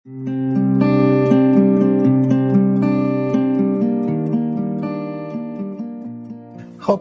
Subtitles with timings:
[0.00, 0.10] خب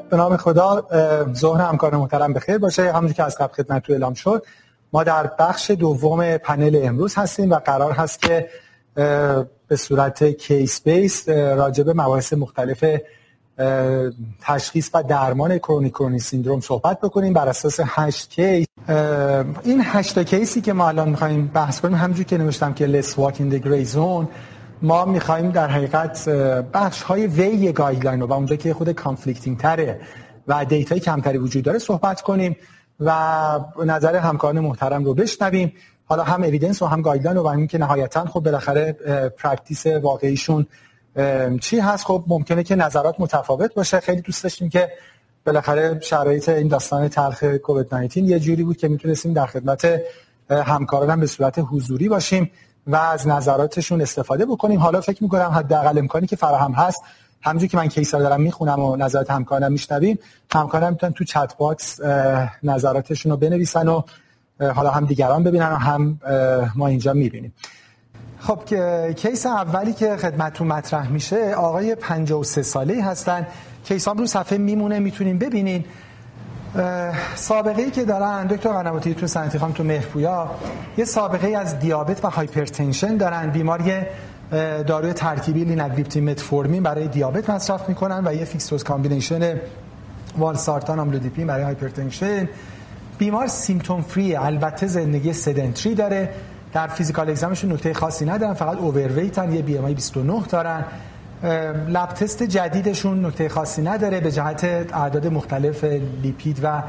[0.10, 0.88] به نام خدا
[1.34, 2.92] ظهر همکار محترم بخیر باشه.
[2.92, 4.46] همونجور که از قبل خدمت تو اعلام شد
[4.94, 8.50] ما در بخش دوم پنل امروز هستیم و قرار هست که
[9.68, 12.86] به صورت کیس بیس راجع به مباحث مختلف
[14.42, 18.66] تشخیص و درمان کرونی کرونی سیندروم صحبت بکنیم بر اساس 8 کیس.
[19.64, 23.36] این 8 case ی که ما الان می‌خوایم بحث کنیم همونجوری که نوشتم که walk
[23.36, 24.26] in the gray zone
[24.82, 26.30] ما می‌خوایم در حقیقت
[26.74, 30.02] بخش های weak guideline و اونجا که خود conflicting تره
[30.48, 32.56] و data ی کمتری وجود داره صحبت کنیم
[33.00, 35.74] و نظر همکاران محترم رو بشنویم.
[36.06, 38.92] حالا هم evidence و هم guideline و اینکه نهایتا خب بالاخره
[39.38, 40.66] practice واقعیشون
[41.62, 44.00] چی هست؟ خب ممکنه که نظرات متفاوت باشه.
[44.00, 44.90] خیلی دوست داشتیم که
[45.46, 50.02] بالاخره شرایط این داستان تلخ کووید 19 یه جوری بود که نمی‌تونستیم در خدمت
[50.50, 52.52] همکاران هم به صورت حضوری باشیم
[52.88, 54.80] و از نظراتشون استفاده بکنیم.
[54.80, 57.04] حالا فکر می‌کنم حداقل امکانی که فراهم هست.
[57.42, 60.20] همونجوری که من case دارم می‌خونم و نظرات همکارانم میشنویم
[60.54, 62.00] همکارانم می‌تونن تو chat box
[62.64, 64.02] نظراتشون رو بنویسن و
[64.60, 66.20] حالا هم دیگران ببینن و هم
[66.76, 67.54] ما اینجا می‌بینیم.
[68.40, 68.60] خب
[69.14, 73.48] case اولی که خدمتتون مطرح میشه آقای 53 ساله هستن.
[73.86, 75.86] case هم رو صفحه میمونه می‌تونیم ببینین.
[77.36, 80.52] سابقه ای که دارن دکتر قنواتی دکتر سنتی خانم دکتر مهرپویا
[80.98, 83.50] یه سابقه از دیابت و hypertension دارن.
[83.50, 83.94] بیماری
[84.88, 89.60] داروی ترکیبی linagliptin metformin برای دیابت مصرف می‌کنن و یه fixed dose combination
[90.38, 92.50] valsartan amlodipine برای hypertension.
[93.18, 96.30] بیمار symptom free البته زندگی sedentary داره.
[96.74, 100.86] در physical exam شون نکته خاصی ندارن فقط overweight ن یه BMI 29 دارن.
[101.88, 105.84] lab test جدیدشون نکته خاصی نداره به جهت اعداد مختلف
[106.24, 106.84] lipid و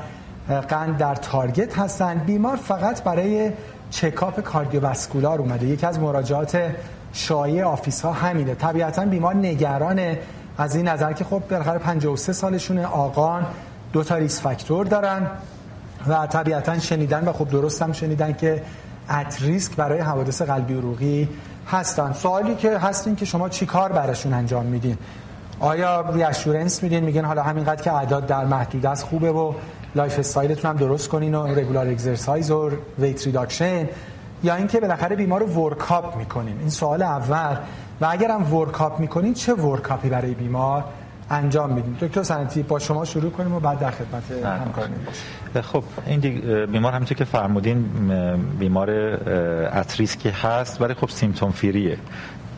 [0.69, 2.19] قند در target هستن.
[2.19, 3.53] بیمار فقط برای
[3.91, 5.67] چکاپ cardiovascular اومده.
[5.67, 6.71] یکی از مراجعات
[7.13, 8.55] شایع office ها همینه.
[8.55, 10.19] طبیعتا بیمار نگرانه.
[10.59, 13.47] از این نظر که خب بالاخره 53 سالشونه آقان،
[13.93, 15.27] دو تا risk factor دارن
[16.09, 18.63] و طبیعتا شنیدن و خب درست هم شنیدن که
[19.11, 21.29] at risk برای حوادث قلبی عروقی
[21.67, 22.13] هستن.
[22.13, 24.99] سوالی که هست اینه که شما چی کار براشون انجام میدین؟
[25.61, 29.53] آیا reassurance میدین؟ میگن حالا همینقدر که اعداد در محدوده است خوبه و
[29.95, 33.89] lifestyle تون هم درست کنین و regular exercise و weight reduction
[34.43, 36.59] یا اینکه بالاخره بیمار رو work up می‌کنین.
[36.61, 37.57] این سوال اول.
[38.01, 40.85] و اگر هم work up می‌کنین چه work up ی برای بیمار؟
[41.31, 41.97] انجام میدیم.
[42.01, 44.91] دکتر سنتی با شما شروع کنیم و بعد در خدمت همکاران
[45.63, 46.21] خب این
[46.67, 47.85] بیمار همونطور که فرمودین
[48.59, 48.91] بیمار
[49.73, 51.99] at risk ی هست ولی خب symptom free ه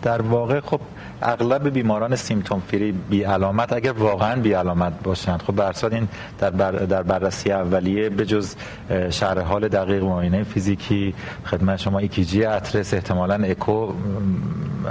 [0.02, 0.80] در واقع خب
[1.22, 5.42] اغلب بیماران symptom free بی علامت اگر واقعا بی علامت باشند.
[5.42, 8.54] خب بر فرض این در, بر در بررسی اولیه به جز
[9.10, 13.92] شرح حال دقیق معاینه فیزیکی خدمت شما ECG at rest احتمالاً echo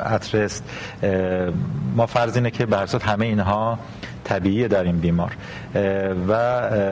[0.06, 0.62] at rest
[1.96, 3.80] ما فرض اینه که بر فرض همه اینها
[4.32, 5.32] طبیعیه در این بیمار.
[6.28, 6.36] و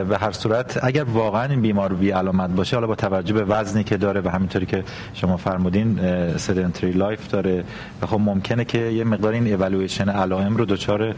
[0.03, 3.83] به هر صورت اگر واقعا این بیمار بی علامت باشه حالا با توجه به وزنی
[3.83, 4.83] که داره و همینطوری که
[5.13, 5.99] شما فرمودین
[6.37, 7.63] sedentary life داره.
[8.01, 11.15] و خب ممکنه که یه مقدار این اولویشن علائم رو دچار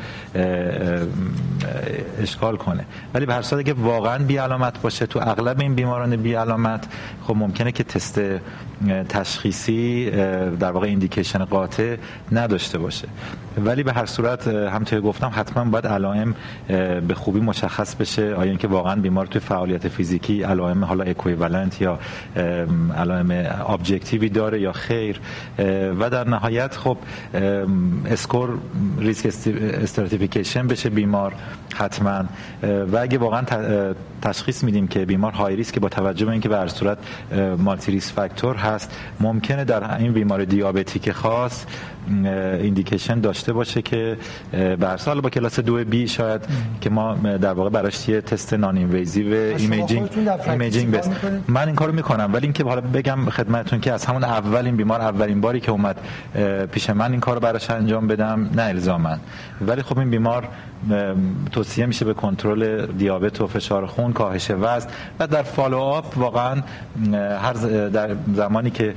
[2.21, 2.85] اشکال کنه.
[3.13, 6.88] ولی به هر صورت اگه واقعا بی علامت باشه تو اغلب این بیماران بی علامت
[7.27, 8.21] خب ممکنه که تست
[9.09, 10.09] تشخیصی
[10.59, 11.96] در واقع indication قاطع
[12.31, 13.08] نداشته باشه.
[13.66, 16.36] ولی به هر صورت همونطور گفتم حتما باید علائم
[17.08, 18.36] به خوبی مشخص بشه.
[18.36, 22.00] آیا اینکه واقعا بیمار توی فعالیت فیزیکی علائم حالا equivalent یا
[22.97, 23.31] علائم
[23.67, 25.19] objective ی داره یا خیر.
[26.00, 26.98] و در نهایت خب
[28.06, 28.57] score
[29.00, 31.34] risk stratification بشه بیمار
[31.75, 32.24] حتما.
[32.63, 33.42] و اگه واقعا
[34.21, 36.97] تشخیص میدیم که بیمار high risk با توجه به اینکه به صورت
[37.57, 38.97] multi risk factor هست.
[39.19, 41.65] ممکنه در این بیمار diabetic خاص
[42.62, 44.17] indication داشته باشه که
[44.79, 46.41] به هر حال با کلاس دو B شاید
[46.81, 50.09] که ما در واقع براش یه تست noninvasive imaging
[50.47, 51.09] imaging base
[51.47, 55.01] من این کارو می‌کنم ولی اینکه حالا بگم خدمتتون که از همون اول این بیمار
[55.01, 55.97] اولین باری که اومد
[56.71, 59.18] پیش من این کارو براش انجام بدم نه الزاما.
[59.68, 60.48] ولی خب این بیمار
[61.51, 64.88] توصیه میشه به کنترل دیابت و فشار خون کاهش وزن
[65.19, 66.62] و در follow up واقعا
[67.42, 67.53] هر
[67.89, 68.94] در زمانی که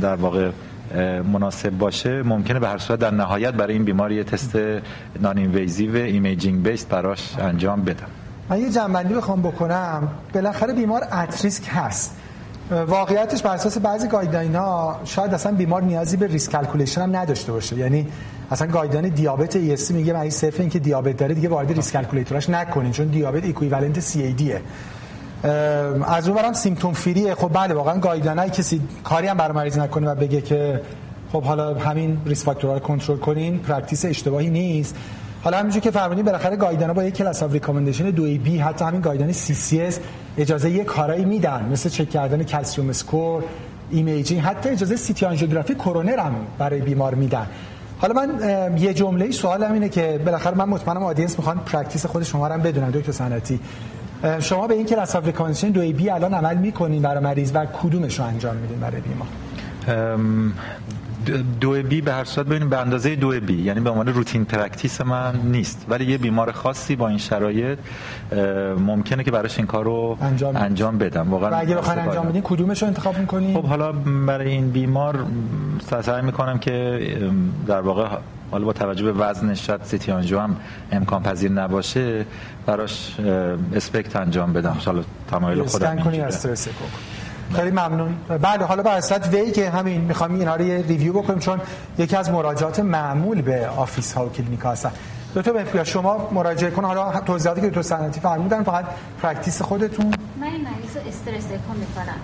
[0.00, 0.50] در واقع
[1.32, 4.58] مناسب باشه ممکنه به هر صورت در نهایت برای این بیماری یه تست
[5.20, 8.06] noninvasive imaging base براش انجام بدم.
[8.48, 10.08] من یه جمع‌بندی بخوام بکنم.
[10.34, 12.16] بالاخره بیمار at risk هست.
[12.70, 14.56] واقعیتش بر اساس بعضی guideline
[15.04, 17.76] شاید اصلا بیمار نیازی به risk calculation هم نداشته باشه.
[17.76, 18.06] یعنی
[18.50, 22.40] اصلا guideline دیابت ESC میگه مریض صرف این که دیابت داره دیگه وارد risk calculator
[22.40, 24.60] ش نکنین چون دیابت equivalent CAD ه
[25.44, 29.78] از اون ورم symptom free ه خب بله واقعا guideline کسی کاری هم برای مریض
[29.78, 30.80] نکنه و بگه که
[31.32, 34.96] خب حالا همین risk factor ها رو کنترل کنین practice اشتباهی نیست.
[35.42, 38.84] حالا همینجوری که فرمودین بالاخره guideline ها با یک class of recommendation 2 B حتی
[38.84, 40.00] همین guideline CCS
[40.38, 41.68] اجازه یه کارایی میدن.
[41.72, 43.44] مثل چک کردن calcium score
[43.90, 47.46] imaging حتی اجازه سی تی آنژیوگرافی کرونر هم برای بیمار میدن.
[47.98, 48.30] حالا من
[48.78, 52.62] یه جمله سوال اینه که بالاخره من مطمئنم audience می‌خوان practice خود شما رو هم
[52.62, 53.60] بدونن دکتر سنتی
[54.40, 58.18] شما به این class of recommendation 2 B الان عمل می‌کنین برای مریض و کدومش
[58.18, 59.28] رو انجام میدین برای بیمار؟
[61.60, 65.00] دو B به هر صورت ببینیم به اندازه دو B یعنی به عنوان routine practice
[65.00, 65.86] من نیست.
[65.88, 67.78] ولی یه بیمار خاصی با این شرایط
[68.78, 71.30] ممکنه که براش این کار رو انجام, انجام بدم.
[71.30, 73.92] واقعا و اگه بخواین انجام بدین کدومش رو انتخاب می‌کنین؟ خب حالا
[74.26, 75.24] برای این بیمار
[76.02, 77.00] سعی می‌کنم که
[77.66, 78.08] در واقع
[78.50, 80.56] حالا با توجه به وزنش شاید سی تی آنژیو هم
[80.92, 82.26] امکان پذیر نباشه
[82.66, 83.16] براش
[83.74, 84.76] اسپکت انجام بدم.
[84.86, 86.24] حالا تمایل خودم کنی
[87.54, 88.14] خیلی ممنون.
[88.28, 91.60] بله حالا به اصلا وی که همین می‌خوام اینا رو یه ریویو بکنیم چون
[91.98, 94.90] یکی از مراجعات معمول به آفیس ها و کلینیک ها هستن.
[95.34, 98.84] دکتر بهفیا شما مراجعه کن حالا توضیحاتی که تو سنتی فرمودن فقط
[99.22, 100.06] پرکتیس خودتون.
[100.40, 102.20] من این مریض استرس اکو می‌کنم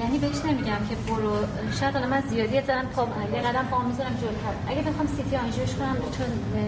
[0.00, 1.32] یعنی بهش نمیگم که برو.
[1.80, 4.54] شاید الان من زیادی زدم پا یه قدم پا می‌ذارم جلوتر.
[4.68, 6.26] اگه بخوام سی تی آنژیوش کنم چون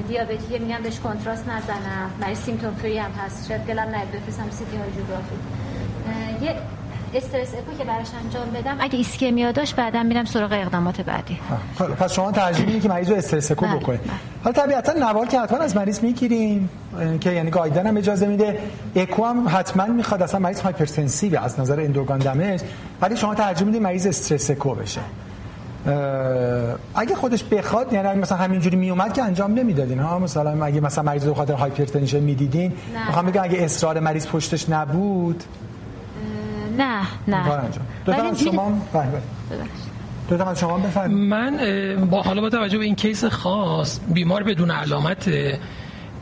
[0.08, 2.10] دیابتیه میگم بهش contrast نزنم.
[2.20, 3.48] مریض symptom free هم هست.
[3.48, 5.36] شاید دلم نیاد بفرستم سی تی آنژیوگرافی.
[6.44, 6.56] یه
[7.16, 11.38] stress echo که براش انجام بدم اگه ischemia داشت بعدا میرم سراغ اقدامات بعدی.
[11.78, 14.10] خب پس شما ترجیح می‌دید که مریض رو stress echo بله، بکنید بله.
[14.44, 16.70] حالا طبیعتا نوار که حتما از مریض می‌گیریم
[17.20, 18.58] که یعنی guideline هم اجازه میده.
[18.96, 22.60] اکو هم حتما می‌خواد اصلا مریض hypertensive از نظر end organ damage.
[23.00, 25.00] ولی شما ترجیح می‌دید مریض stress echo بشه.
[26.94, 31.24] اگه خودش بخواد یعنی مثلا همینجوری میومد که انجام نمی‌دادین ها؟ مثلا اگه مثلا مریض
[31.24, 32.72] به خاطر hypertension می‌دیدین
[33.06, 35.44] می‌خوام بگم اگه اصرار مریض پشتش نبود
[36.78, 37.44] نه نه.
[38.04, 38.82] دو شما
[40.28, 41.28] دو شما بفرمایید.
[41.28, 41.58] من
[42.10, 45.30] با حالا با توجه به این case خاص بیمار بدون علامت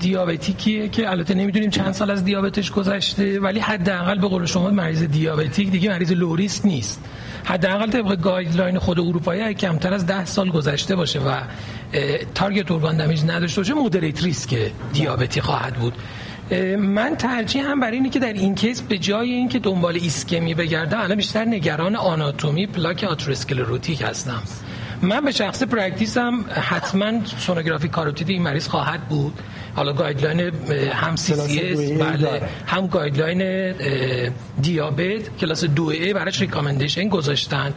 [0.00, 5.02] دیابتیکیه که البته نمی‌دونیم چند سال از دیابتش گذشته ولی حداقل به قول شما مریض
[5.02, 7.00] دیابتیک دیگه مریض low risk نیست.
[7.44, 11.32] حداقل طبق guideline خود اروپایی کمتر از ده سال گذشته باشه و
[12.34, 14.56] target organ damage نداشته باشه moderate risk
[14.92, 15.94] دیابتی خواهد بود.
[16.78, 21.00] من ترجیح هم برای اینه که در این case به جای اینکه دنبال ایسکمی بگردم
[21.00, 24.42] الان بیشتر نگران آناتومی پلاک atherosclerotic هستم.
[25.02, 29.40] من به شخص practice م حتما سونوگرافی کاروتید این مریض خواهد بود.
[29.74, 30.52] حالا guideline
[30.92, 33.72] هم CCS بله هم guideline
[34.62, 37.74] دیابت کلاس دو A براش recommendation گذاشتن.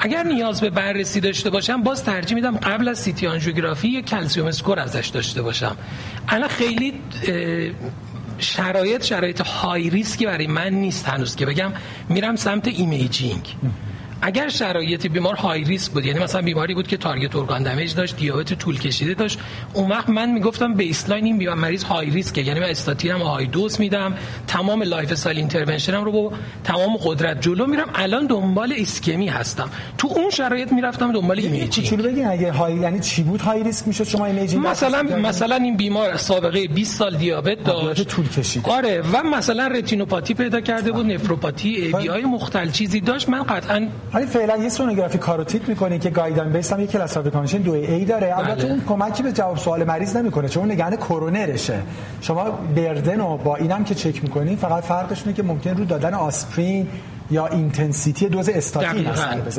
[0.00, 4.46] اگر نیاز به بررسی داشته باشم باز ترجیح میدم قبل از CT آنژیوگرافی یک calcium
[4.46, 5.76] score ازش داشته باشم.
[6.28, 6.92] الان خیلی
[8.38, 11.72] شرایط شرایط high risk ی برای من نیست هنوز که بگم
[12.08, 13.56] میرم سمت imaging.
[14.26, 18.16] اگر شرایط بیمار high risk بود یعنی مثلا بیماری بود که target organ damage داشت
[18.16, 19.38] دیابت طول کشیده داشت
[19.74, 23.46] اون وقت من می‌گفتم baseline این بیمار مریض high risk ه یعنی من استاتینم high
[23.46, 24.14] dose میدم
[24.46, 26.32] تمام lifestyle intervention م رو با
[26.64, 27.88] تمام قدرت جلو میرم.
[27.94, 29.68] الان دنبال ایسکمی هستم.
[29.98, 33.88] تو اون شرایط می‌رفتم دنبال imaging چی؟ بگین اگه high یعنی چی بود high risk
[33.88, 38.08] می‌شد شما imaging مثلا مثلا این بیمار سابقه 20 سال دیابت داشت.
[38.08, 38.70] طول کشیده.
[38.72, 39.02] آره.
[39.12, 43.28] و مثلا رتینوپاتی پیدا کرده بود نفروپاتی ABI مختل چیزی داشت.
[43.28, 47.58] من قطعا ولی فعلا یه سونوگرافی کاروتید می‌کنین که guideline base هم یه class recommendation
[47.58, 48.70] دو A داره البته بله.
[48.70, 51.82] اون کمکی به جواب سوال مریض نمی‌کنه چون نگران کرونرشه
[52.20, 56.14] شما بردن و با اینم که چک می‌کنین فقط فرقش اینه که ممکن رو دادن
[56.14, 56.88] آسپرین
[57.34, 59.06] یا اینتنسیتی دوز استاتین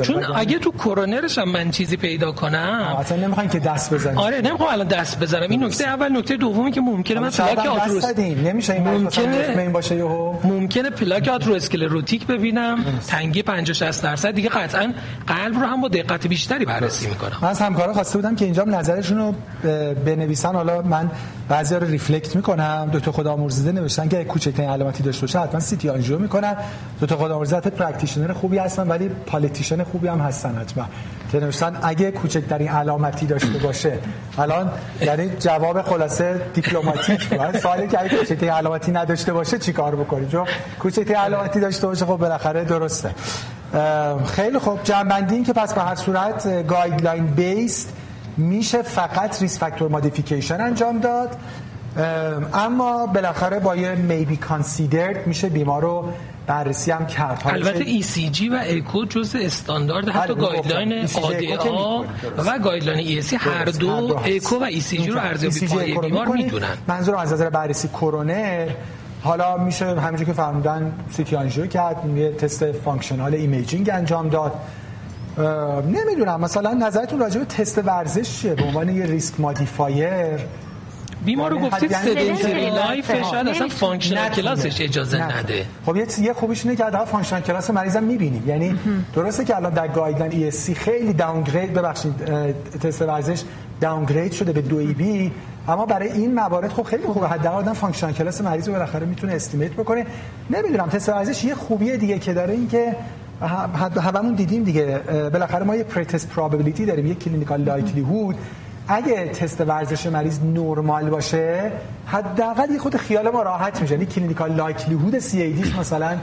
[0.02, 2.96] چون اگه تو کرونرش هم من چیزی پیدا کنم.
[2.98, 5.50] اصلا نمی‌خواین که دست بزنید آره نمی‌خوام الان دست بزنم.
[5.50, 9.96] این نکته اول نکته دومی که ممکنه من پلاک آتروس نمیشه این ممکنه این باشه
[9.96, 12.84] یهو؟ ممکنه پلاک آتروسکلروتیک ببینم.
[13.06, 14.30] تنگی 50 60 درصد.
[14.30, 14.92] دیگه قطعا
[15.26, 17.38] قلب رو هم با دقت بیشتری بررسی می‌کنم.
[17.42, 19.34] من از همکارا خواسته بودم که اینجا نظرشون رو
[20.04, 20.54] بنویسن.
[20.54, 21.10] حالا من
[21.48, 22.88] بعضیا رو ریفلکت می‌کنم.
[22.92, 26.56] دو تا خدا مرزیده نوشتن که کوچکترین علامتی داشته باشه حتما سی تی آنژیو می‌کنن.
[27.00, 27.16] دو تا
[27.66, 30.84] مرزیده پرکتیشنر خوبی هستن ولی پالیتیشن خوبی هم هستن حتما.
[31.32, 33.98] که نوشتن اگه کوچکترین علامتی داشته باشه.
[34.38, 34.70] الان
[35.00, 40.46] یعنی جواب خلاصه دیپلماتیک بود سوالی که اگه کوچکترین علامتی نداشته باشه چیکار بکنی؟ چون
[40.78, 43.10] کوچکترین علامتی داشته باشه خب بالاخره درسته.
[44.26, 44.82] خیلی خوب.
[44.84, 47.92] جنبندی این که پس به هر صورت گایدلاین بیست
[48.36, 51.36] میشه فقط risk factor modification انجام داد.
[52.54, 56.12] اما بالاخره با یه may be considered میشه بیمار رو
[56.46, 57.42] بررسی هم کرد.
[57.44, 61.08] البته ECG و اکو جز استاندارد حتی بله، guideline
[61.58, 62.02] آ
[62.38, 66.76] و guideline ESC هر دو اکو و ای سی جی رو ارزیابی پایه بیمار می‌دونن.
[66.88, 68.68] منظورم از نظر بررسی کرونر
[69.22, 74.52] حالا میشه همینجور که فرمودن CT آنژیو کرد یه تست functional imaging انجام داد.
[75.86, 80.40] نمی‌دونم مثلا نظرتون راجع به تست ورزش چیه؟ به عنوان یه risk modifier
[81.24, 85.66] بیمار رو گفتید sedentary life شاید اصلا functional class ش اجازه نده.
[85.86, 88.44] خب یه خوبیش اینه که حداقل functional class مریضم می‌بینیم.
[88.46, 88.78] یعنی
[89.14, 92.14] درسته که الان در guideline ESC خیلی downgrade ببخشید
[92.82, 93.42] تست ورزش
[93.80, 95.32] downgrade شده به دو B.
[95.68, 97.28] اما برای این موارد خب خیلی خوبه.
[97.28, 100.06] حداقل آدم functional class مریض رو بالاخره می‌تونه estimate بکنه.
[100.50, 102.96] نمی‌دونم تست ورزش یه خوبی دیگه که داره این که
[104.00, 105.00] هممون دیدیم دیگه.
[105.32, 107.06] بالاخره ما یه pretest probability داریم.
[107.06, 108.36] یه clinical likelihood
[108.88, 111.72] اگه تست ورزش مریض نرمال باشه
[112.06, 113.94] حداقل یه خرده خیال ما راحت میشه.
[113.94, 116.16] یعنی clinical likelihood CAD ش مثلا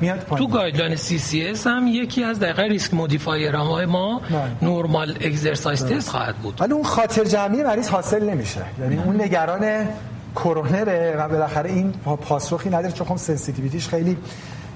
[0.00, 0.46] میاد پایین.
[0.46, 4.20] تو guideline CCS هم یکی از دقیقه risk modifier های ما
[4.62, 6.60] normal exercise test خواهد بود.
[6.60, 8.60] ولی اون خاطر جمعی مریض حاصل نمیشه.
[8.80, 9.86] یعنی اون نگران
[10.34, 11.92] کرونره و بالاخره این
[12.28, 14.16] پاسخی نداره چون خب sensitivity ش خیلی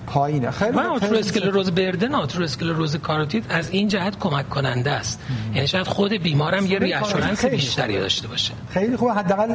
[0.06, 5.20] پایینه خیلی من آتروسکلروز بردن آتروسکلروز کاروتید از این جهت کمک کننده است.
[5.54, 8.52] یعنی شاید خود بیمارم یه ریاشورنس بیشتری داشته باشه.
[8.70, 9.12] خیلی خوبه.
[9.12, 9.54] حداقل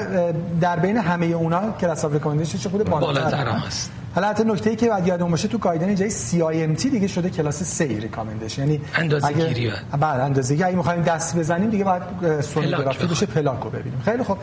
[0.61, 3.47] در بین همه اونا کلاس اف ریکامندیشن چه خود بالاتر.
[3.47, 3.91] هست.
[4.15, 6.89] حالا حتی نکته ای که بعد یادمون باشه تو گایدن جای سی آی ام تی
[6.89, 8.61] دیگه شده کلاس 3 ریکامندیشن.
[8.61, 10.67] یعنی اندازه گیری بعد اندازه گیری.
[10.67, 14.01] اگه می‌خوایم دست بزنیم دیگه بعد سونوگرافی بشه پلاکو ببینیم.
[14.05, 14.37] خیلی خوب.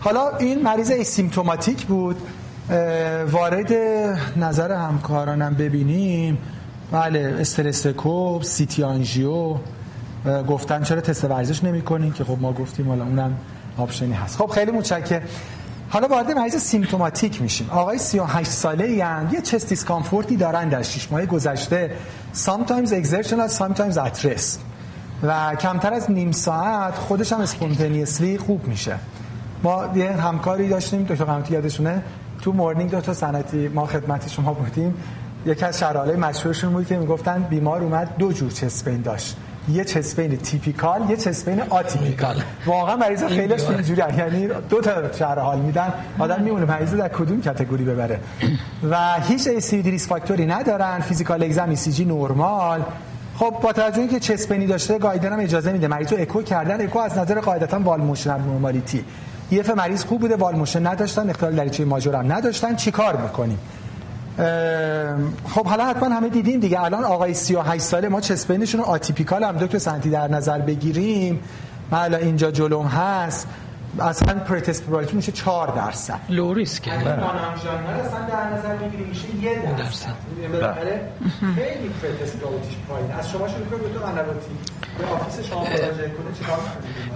[0.00, 2.16] حالا این مریض اسیمپتوماتیک بود.
[3.30, 3.72] وارد
[4.36, 6.38] نظر همکارانم ببینیم.
[6.92, 9.56] بله stress echo CT آنژیو.
[10.48, 13.36] گفتن چرا تست ورزش نمی‌کنین؟ که خب ما گفتیم حالا اونم
[13.78, 14.38] option ی هست.
[14.38, 15.22] خب خیلی متشکرم.
[15.88, 17.70] حالا وارد مریض symptomatic میشیم.
[17.70, 18.96] آقای 38 ساله ای
[19.32, 21.90] یه chest discomfort ی دارن در 6 ماه گذشته.
[22.34, 24.58] Sometimes exertional sometimes at rest.
[25.22, 28.94] و کمتر از نیم ساعت خودش هم spontaneously خوب میشه.
[29.62, 31.02] ما یه همکاری داشتیم.
[31.02, 32.02] دکتر قمتی یادشونه؟
[32.42, 34.94] تو مورنینگ دو تا سنتی ما خدمت شما بودیم.
[35.46, 39.36] یکی از شرایط مشهورشون بود که می‌گفتن بیمار اومد دو جور چسپین داشت.
[39.68, 42.42] یه چسپین تیپیکال یه چسپین آتیپیکال.
[42.66, 44.02] واقعا مریض خیلی اینجوری.
[44.18, 45.92] یعنی دو تا شهر حال میدن.
[46.18, 46.64] آدم میمونه.
[46.64, 48.20] مریض در کدوم کاتگوری ببره؟
[48.90, 48.96] و
[49.28, 51.00] هیچ ای سی ریس فاکتوری ندارن.
[51.00, 52.82] فیزیکال اگزم سی جی نورمال
[53.36, 55.88] خب با توجه که چسپینی داشته گایدن هم اجازه میده.
[55.88, 56.80] مریض اکو کردن.
[56.80, 59.04] اکو از نظر قاعدتا وال موشن نورمالیتی
[59.50, 62.76] یه مریض خوب بوده wall motion نداشتن اختلال دریچه major هم نداشتن.
[62.76, 63.58] چیکار می‌کنیم؟
[65.48, 66.82] خب حالا حتما همه دیدیم دیگه.
[66.82, 71.42] الان آقای 38 ساله ما chest pain شون atypical هم دکتر سنتی در نظر بگیریم.
[71.90, 73.48] من الان اینجا جلوم هست.
[74.00, 76.20] اصلا pretest probability میشه 4 درصد.
[76.28, 76.88] low risk.
[76.88, 80.14] اصلا در نظر بگیریم میشه 1 درصد.
[80.52, 81.08] بالاخره
[81.56, 83.10] خیلی pretest probability ش پایین.
[83.10, 84.06] از شما شروع کنید دکتر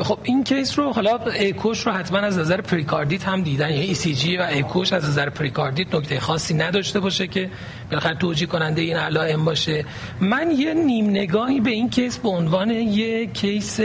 [0.03, 3.71] خب این case رو حالا اکوش رو حتما از نظر پریکاردیت هم دیدن.
[3.71, 7.51] یعنی ECG و اکوش از نظر پریکاردیت نکته خاصی نداشته باشه که
[7.91, 9.85] بالاخره توجیه کننده این علائم باشه.
[10.21, 13.81] من یه نیم نگاهی به این case به عنوان یه case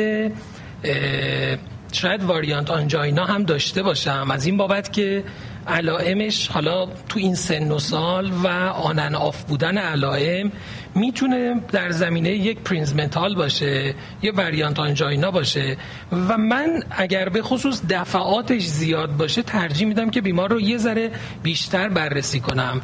[1.92, 4.28] شاید variant angina هم داشته باشم.
[4.32, 5.24] از این بابت که
[5.68, 10.52] علائمش حالا تو این سن و سال و on and off بودن علائم
[10.96, 15.78] می‌تونه در زمینه یک Prinzmetal باشه یه وریانت آنجاینا باشه.
[16.12, 21.12] و من اگر به خصوص دفعاتش زیاد باشه ترجیح میدم که بیمار رو یه ذره
[21.44, 22.82] بیشتر بررسی کنم.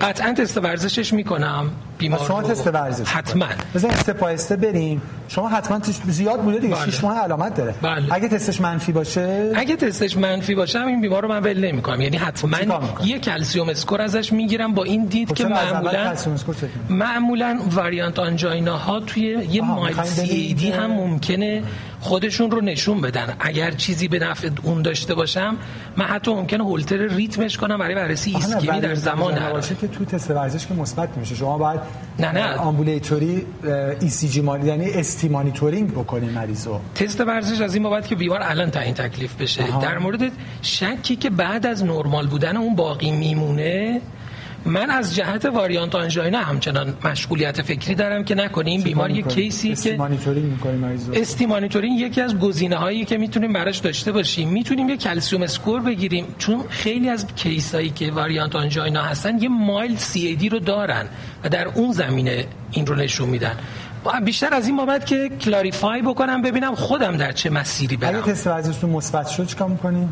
[0.00, 3.46] قطعا تست ورزشش می‌کنم بیمار شما تست ورزش حتما.
[3.74, 5.02] بزن استپایسته بریم.
[5.28, 6.74] شما حتما زیاد بوده دیگه.
[6.74, 7.02] 6 بله.
[7.02, 7.74] ماه علامت داره.
[7.82, 8.02] بله.
[8.10, 12.00] اگه تستش منفی باشه؟ اگه تستش منفی باشه این بیمار رو من ول نمی‌کنم.
[12.00, 12.58] یعنی حتما
[13.04, 16.14] یه کلسیوم اسکور ازش می‌گیرم با این دید که معمولا
[16.88, 21.62] معمولا variant angina ها توی یه mild CAD هم ممکنه
[22.00, 23.36] خودشون رو نشون بدن.
[23.40, 25.56] اگر چیزی به نفع اون داشته باشم
[25.96, 30.30] من حتی ممکنه هولتر ریتمش کنم برای بررسی ایسکمی در زمان باشه که تو تست
[30.30, 31.34] ورزش که مثبت میشه.
[31.34, 31.80] شما باید
[32.18, 32.54] نه نه.
[32.54, 33.46] ambulatory
[34.00, 36.80] ECG یعنی ST monitoring بکنین مریضو.
[36.94, 39.62] تست ورزش از این بابت که بیمار الان تعیین تکلیف بشه.
[39.62, 39.80] آها.
[39.80, 44.00] در مورد شکی که بعد از نرمال بودن اون باقی میمونه
[44.66, 48.82] من از جهت variant angina همچنان مشغولیت فکری دارم که نکنیم.
[48.82, 49.98] بیمار یک case ی که
[51.12, 54.48] ST monitoring یکی از گزینه هایی که می‌تونیم براش داشته باشیم.
[54.48, 59.48] می‌تونیم یه calcium score بگیریم چون خیلی از case هایی که variant angina هستن یه
[59.48, 61.06] mild CAD رو دارن
[61.44, 63.56] و در اون زمینه این رو نشون میدن.
[64.24, 68.22] بیشتر از این بابت که clarify بکنم ببینم خودم در چه مسیری برم.
[68.22, 70.08] اگه تست مثبت شد چیکار می‌کنین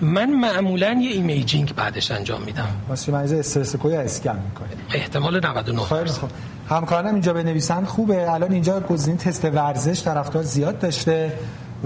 [0.00, 2.68] من معمولا یه imaging بعدش انجام میدم.
[2.88, 6.30] واسه مریض stress echo اسکن می‌کنه احتمال 99 خیلی خوب.
[6.68, 8.32] همکارانم اینجا بنویسن خوبه.
[8.32, 11.32] الان اینجا گزینه تست ورزش طرفدار زیاد داشته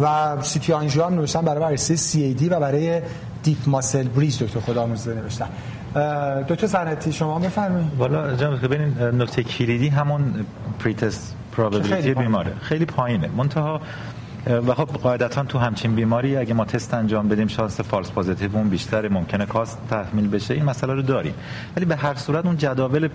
[0.02, 3.02] و CT angio هم نوشتن برای بررسی CAD و برای
[3.42, 5.48] deep muscle bridge دکتر خدا آموزده نوشتن.
[6.48, 7.88] دکتر سنتی شما بفرمایید.
[7.98, 10.46] والا جناب ببینید نکته کلیدی همون
[10.78, 12.52] pretest probability بیماره.
[12.62, 13.28] خیلی پایینه.
[13.36, 13.80] منتها
[14.46, 18.68] و خب قاعدتا تو همچین بیماری اگه ما تست انجام بدیم شانس false positive اون
[18.68, 21.34] بیشتر ممکنه cost تحمیل بشه این مسئله رو داریم.
[21.76, 23.08] ولی به هر صورت اون جداول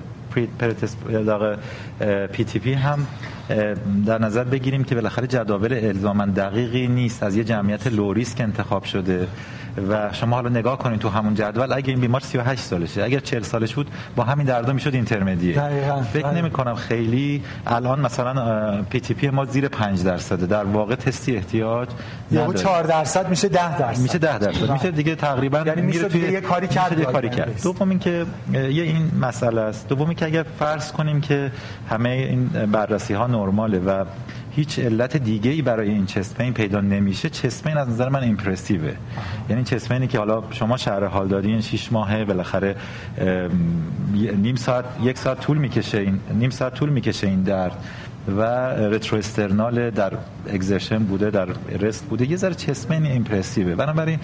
[2.31, 3.07] PTP هم
[4.05, 7.23] در نظر بگیریم که بالاخره جداول الزاما دقیقی نیست.
[7.23, 9.27] از یه جمعیت low risk انتخاب شده.
[9.89, 13.43] و شما حالا نگاه کنید تو همون جدول اگه این بیمار 38 سالشه اگر 40
[13.43, 15.61] سالش بود با همین دردا می‌شد intermediate
[16.13, 20.45] فکر نمی کنم خیلی الان مثلا PTP ما زیر 5 درصده.
[20.45, 21.87] در واقع تستی احتیاج
[22.31, 24.01] یا 4 درصد میشه 10 درصد.
[24.01, 24.71] میشه 10 درصد.
[24.71, 27.59] میشه دیگه تقریبا یعنی میره توی یه کاری کرد یه کاری کرد.
[27.63, 29.87] دوم اینکه یه این مسئله است.
[29.87, 31.51] دوم که اگر فرض کنیم که
[31.89, 34.05] همه این بررسی ها نرماله و
[34.51, 38.93] هیچ علت دیگه ای برای این چسپین پیدا نمیشه چسپین از نظر من ایمپرسیوه
[39.49, 42.75] یعنی چسپینی که حالا شما شهر حال دارین 6 ماهه بالاخره
[44.13, 47.77] نیم ساعت یک ساعت طول می‌کشه این نیم ساعت طول می‌کشه این درد
[48.37, 50.13] و retrosternal در
[50.53, 51.47] exertion بوده در
[51.79, 52.31] rest بوده.
[52.31, 54.19] یه ذره chest pain impressive ه بنابراین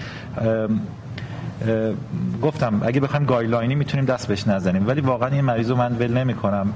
[2.42, 4.88] گفتم اگه بخوایم guideline ی می‌تونیم دست بهش نزنیم.
[4.88, 6.72] ولی واقعا این مریض رو من ول نمی‌کنم.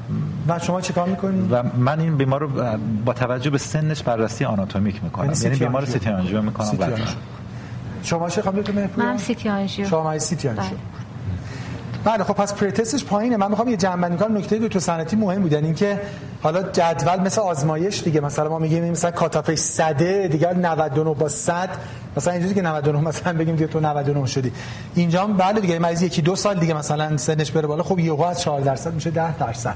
[0.49, 2.49] و شما چیکار می‌کنید و من این بیمار رو
[3.05, 5.25] با توجه به سنش بررسی آناتومیک می‌کنم.
[5.25, 6.43] یعنی, یعنی بیمار CT angio.
[6.43, 6.71] می‌کنم.
[8.03, 9.87] شما چه خواهید من CT angio.
[9.87, 10.79] شما CT angio
[12.07, 13.37] بله خب پس pretest ش پایینه.
[13.37, 14.37] من می‌خوام یه جمع‌بندی کنم.
[14.37, 16.01] نکته دو تو سنتی مهم بودن یعنی اینکه
[16.43, 21.15] حالا جدول مثل آزمایش دیگه مثلا ما میگیم مثلا cut off ش صده دیگه 99
[21.15, 21.69] با 100
[22.17, 24.53] مثلا اینجوری که 99 مثلا بگیم دیگه تو 99 شدی.
[24.95, 27.83] اینجا هم بله دیگه مریض یکی دو سال دیگه مثلا سنش بره بالا.
[27.83, 29.75] خب یهو از 4 درصد میشه 10 درصد.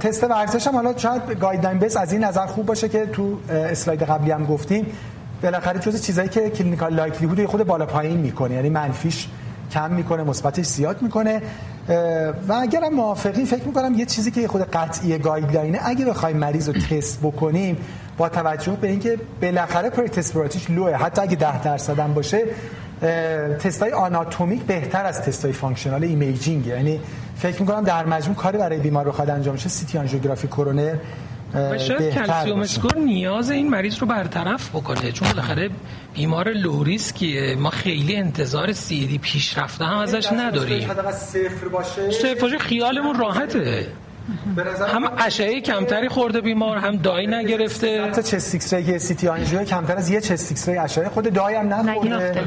[0.00, 4.02] تست ورزش هم حالا شاید guideline based از این نظر خوب باشه که تو اسلاید
[4.02, 4.86] قبلی هم گفتیم.
[5.42, 8.54] بالاخره جز چیزایی که clinical likelihood خود بالا پایین می‌کنه.
[8.54, 9.28] یعنی منفیش
[9.70, 11.42] کم می‌کنه مثبتش زیاد می‌کنه.
[12.48, 16.68] و اگرم موافقی فکر می‌کنم یه چیزی که خود قطعی guideline ه اگه بخوایم مریض
[16.68, 17.76] رو تست بکنیم
[18.18, 22.14] با توجه به اینکه بالاخره pretest probability ش low ه حتی اگه 10 درصد هم
[22.14, 22.42] باشه
[23.60, 27.00] تست های آناتومیک بهتر از تست های functional imaging یعنی
[27.36, 30.94] فکر می‌کنم در مجموع کاری برای بیمار بخواد انجام شه CT آنژیوگرافی کرونر
[31.54, 35.70] و شاید calcium score نیاز این مریض رو برطرف بکنه چون بالاخره
[36.14, 40.88] بیمار low risk یه ما خیلی انتظار CAD پیشرفته هم ازش نداریم.
[41.12, 42.10] صفر باشه.
[42.10, 43.86] صفر باشه خیالمون راحته.
[44.88, 48.02] هم اشعه کمتری خورده بیمار هم dye نگرفته.
[48.04, 52.44] حتی chest X-ray CT angio کمتر از یه chest X-ray اشعه خود dye هم نخورده.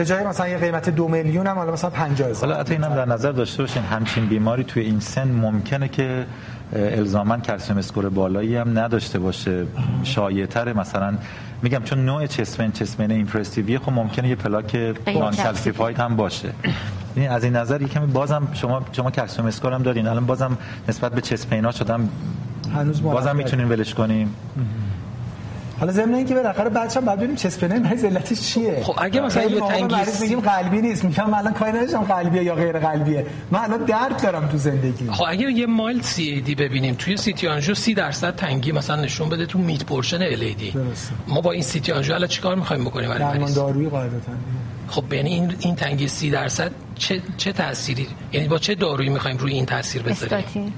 [0.00, 2.52] به جای مثلا یه قیمت دو میلیون هم حالا مثلا 50 هزار.
[2.52, 3.82] حالا اینم در نظر داشته باشین.
[3.82, 6.26] همچین بیماری توی این سن ممکنه که
[6.72, 9.66] الزاما calcium score بالایی هم نداشته باشه.
[10.02, 11.14] شایع‌تر مثلا
[11.62, 15.98] میگم چون نوع chest pain chest pain impressive ی خب ممکنه یه پلاک نان کلسیفاید
[15.98, 16.52] هم باشه.
[17.16, 20.06] یعنی از این نظر یکم بازم شما شما کلسیم اسکور هم دارین.
[20.06, 20.58] الان بازم
[20.88, 22.08] نسبت به چسپینا شدم
[22.74, 24.34] هنوز بازم می‌تونین ولش کنیم
[25.80, 29.60] حالا ضمن اینکه بالاخره بچه‌ها بعد ببینیم چسپنه مریض علتش چیه؟ خب اگه مثلا یه
[29.60, 31.04] تنگی مریض میگیم قلبی نیست.
[31.04, 33.26] میگم الان کاری نداشتم قلبیه یا غیر قلبیه.
[33.50, 35.10] من الان درد دارم تو زندگی.
[35.10, 38.96] خب اگه یه مایل سی ای دی ببینیم توی سیتی آنژیو 30 درصد تنگی مثلا
[38.96, 40.74] نشون بده تو میت پورشن ال ای دی
[41.28, 44.32] ما با این CT angio الان چیکار می‌خوایم بکنیم؟ برای مریض دارویی قاعدتا.
[44.88, 49.36] خب یعنی این این تنگی 30 درصد چه چه تأثیری یعنی با چه دارویی می‌خوایم
[49.36, 50.72] روی این تاثیر بذاریم؟ استاتین.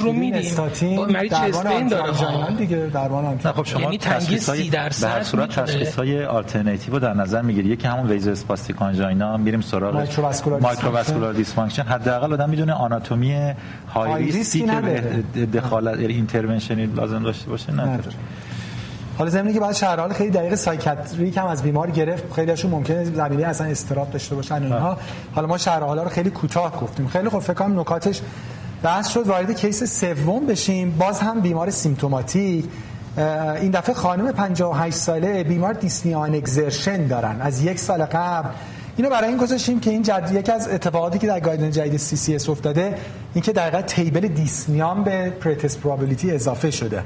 [0.00, 0.34] رو میدیم.
[0.34, 2.12] استاتین مریض chest pain داره.
[2.58, 6.94] دیگه درمان نه خب شما یعنی تنگی 30 درصد به هر صورت تشخیص های آلترناتیو
[6.94, 7.68] رو در نظر می‌گیری.
[7.68, 10.06] یکی همون vasospastic angina میریم سراغ
[10.62, 13.54] microvascular dysfunction حداقل آدم می‌دونه آناتومی
[13.94, 17.98] high risk ی که دخالت یعنی intervention ی لازم داشته باشه نه.
[19.18, 22.70] حالا زمینی که بعد شرح حال خیلی دقیق psychiatric هم از بیمار گرفت خیلی هاشون
[22.70, 24.98] ممکنه زمینه اصلا اضطراب داشته باشن اینها.
[25.34, 27.08] حالا ما شرح حالا رو خیلی کوتاه گفتیم.
[27.08, 28.20] خیلی خوب فکر کنم نکاتش
[28.84, 30.90] بحث شد وارد case سوم بشیم.
[30.98, 32.64] باز هم بیمار symptomatic.
[33.60, 37.40] این دفعه خانم 58 ساله بیمار dyspnea on exertion دارن.
[37.40, 38.48] از یک سال قبل.
[38.96, 42.48] اینو برای این گذاشتیم که این جد یکی از اتفاقاتی که در guideline جدید CCS
[42.48, 42.94] افتاده
[43.34, 47.02] اینکه در table dyspnea به pretest probability اضافه شده.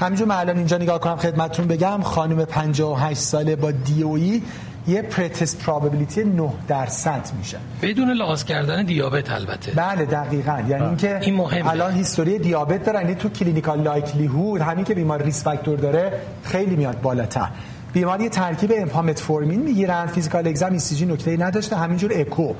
[0.00, 4.42] همینجور من الان اینجا نگاه کنم خدمتتون بگم خانم 58 ساله با DOE
[4.90, 7.58] یه pretest probability 9 درصد میشه.
[7.82, 9.72] بدون لحاظ کردن دیابت البته.
[9.72, 10.62] بله دقیقاً.
[10.68, 11.70] یعنی اینکه این مهمه.
[11.70, 13.00] الان history دیابت دارن.
[13.00, 16.12] یعنی تو clinical likelihood همین که بیمار risk factor داره
[16.44, 17.48] خیلی میاد بالاتر.
[17.92, 20.06] بیماری ترکیب امپا متفورمین می‌گیرن.
[20.06, 21.76] physical exam ای نکته نداشته.
[21.76, 22.52] همینجور اکو.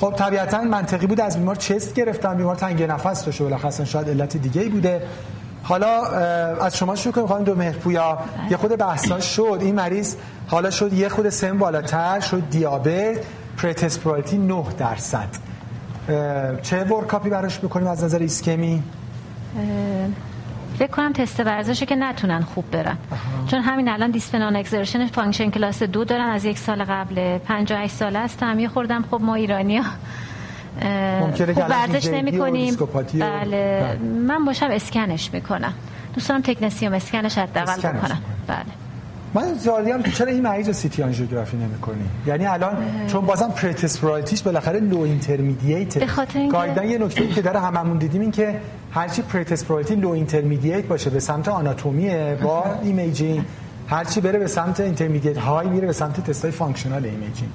[0.00, 2.36] خب طبیعتا منطقی بود از بیمار chest گرفتن.
[2.36, 3.44] بیمار تنگ نفس داشته.
[3.44, 5.02] بالاخره شاید علت دیگه ای بوده.
[5.70, 6.04] حالا
[6.66, 8.18] از شما شروع کنیم خانم دو مهرپویا
[8.50, 9.58] یه خود بحثا شد.
[9.60, 10.16] این مریض
[10.48, 13.18] حالا شد یه خود سن بالاتر شد دیابت
[13.56, 15.28] pretest probability 9 درصد.
[16.62, 18.82] چه workup ی براش بکنیم از نظر ایسکمی؟
[20.78, 22.96] فکر کنم تست ورزشه که نتونن خوب برن.
[23.46, 27.94] چون همین الان dyspnea on exertion function class دو دارن از یک سال قبل 58
[27.94, 28.58] ساله هستم.
[28.58, 29.90] یه خوردم خب ما ایرانی ها
[31.20, 33.20] ممکنه خوب ورزش نمی کنیم بله.
[33.20, 33.98] بله.
[34.26, 35.74] من باشم اسکنش می‌کنم.
[36.14, 38.18] دوستان تکنسیوم اسکنش حداقل بکنم.
[38.46, 38.64] بله.
[39.34, 43.82] من زالی هم چرا این مریض رو سیتی آنژیوگرافی نمی‌کنی؟ یعنی الان چون بازم pretest
[43.82, 48.30] probability ش بالاخره low intermediate به خاطر guideline یه نکته که داره هممون دیدیم این
[48.30, 48.60] که
[48.92, 53.44] هرچی pretest probability low intermediate باشه به سمت آناتومیه با imaging.
[53.90, 57.50] هرچی بره به سمت intermediate high میره به سمت تستای functional imaging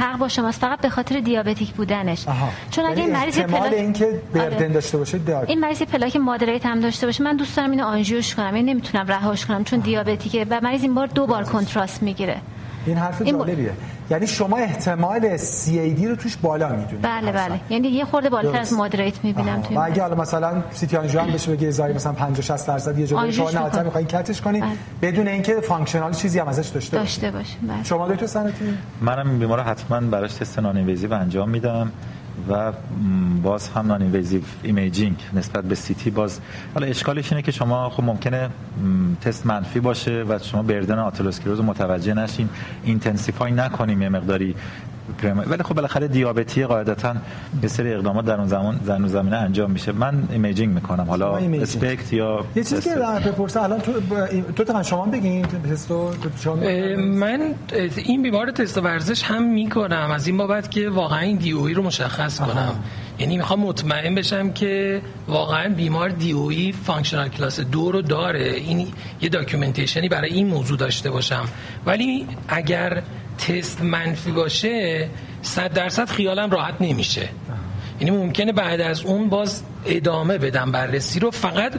[0.00, 0.60] حق با شماست.
[0.60, 2.28] فقط به خاطر دیابتیک بودنش.
[2.28, 2.48] آها.
[2.70, 4.68] چون اگه یعنی این مریض پلاک اینکه بردن آره.
[4.68, 7.24] داشته باشه داره این مریض پلاک مادریت هم داشته باشه.
[7.24, 8.54] من دوست دارم اینو آنژیوش کنم.
[8.54, 12.36] این نمی‌تونم رهاش کنم چون دیابتیکه و مریض این بار دو بار کنتراست می‌گیره.
[12.86, 13.72] این حرف این با- جالبیه
[14.10, 18.72] یعنی شما احتمال CAD رو توش بالا می‌دونید بله بله یعنی یه خورده بالاتر از.
[18.72, 22.42] مادریت می‌بینم و این اگه حالا مثلا سیتی آنژیو هم بشه بگه ازای مثلا 50
[22.42, 23.82] 60 درصد یه آنژیوش شما نهایتا می‌کنه.
[23.82, 24.72] می‌خواین کتش کنید بله.
[25.12, 27.84] بدون اینکه functional چیزی هم ازش داشته باشه داشته باشه بله.
[27.84, 31.92] شما دکتر سنتی منم این بیمار رو حتما براش تست non-invasive انجام میدم
[32.48, 32.72] و
[33.42, 36.40] باز هم non-invasive imaging نسبت به سیتی باز
[36.74, 38.50] حالا اشکالش اینه که شما خب ممکنه
[39.20, 42.48] تست منفی باشه و شما burden آتروسکلروز رو متوجه نشین.
[42.84, 44.54] intensify نکنیم یه مقداری
[45.46, 47.14] ولی خب بالاخره دیابتی قاعدتا
[47.62, 49.92] یه سری اقدامات در اون زمان در اون زمینه انجام میشه.
[49.92, 51.04] من imaging می‌کنم.
[51.04, 51.36] حالا.
[51.36, 53.92] SPECT یا یه چیزی که بپرسه الان تو
[54.56, 56.56] تو تا شما بگین تستو تو شما
[56.96, 57.54] من
[57.96, 60.10] این بیمار تست ورزش هم می‌کنم.
[60.14, 62.74] از این بابت که واقعا این DOE رو مشخص کنم.
[63.18, 68.50] یعنی می‌خوام مطمئن بشم که واقعا بیمار DOE functional class دو رو داره.
[68.50, 68.88] این
[69.20, 71.44] یه documentation ی برای این موضوع داشته باشم.
[71.86, 73.02] ولی اگر
[73.38, 75.08] تست منفی باشه
[75.42, 77.28] صد درصد خیالم راحت نمیشه.
[78.00, 81.30] یعنی ممکنه بعد از اون باز ادامه بدم بررسی رو.
[81.30, 81.72] فقط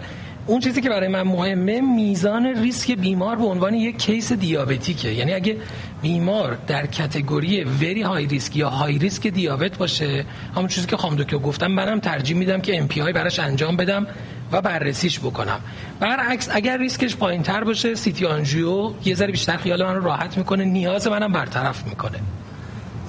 [0.47, 5.09] اون چیزی که برای من مهمه میزان ریسک بیمار به عنوان یک case diabetic ه.
[5.11, 5.57] یعنی اگه
[6.01, 11.15] بیمار در category very high risk یا high risk دیابت باشه همون چیزی که خانم
[11.15, 14.07] دکتر گفتم منم ترجیح میدم که MPI براش انجام بدم.
[14.51, 15.59] و بررسیش بکنم.
[15.99, 20.65] برعکس اگر ریسکش پایین تر باشه سیتی آنژیو یه ذره بیشتر خیال من راحت می‌کنه
[20.65, 22.19] نیاز منم برطرف می‌کنه.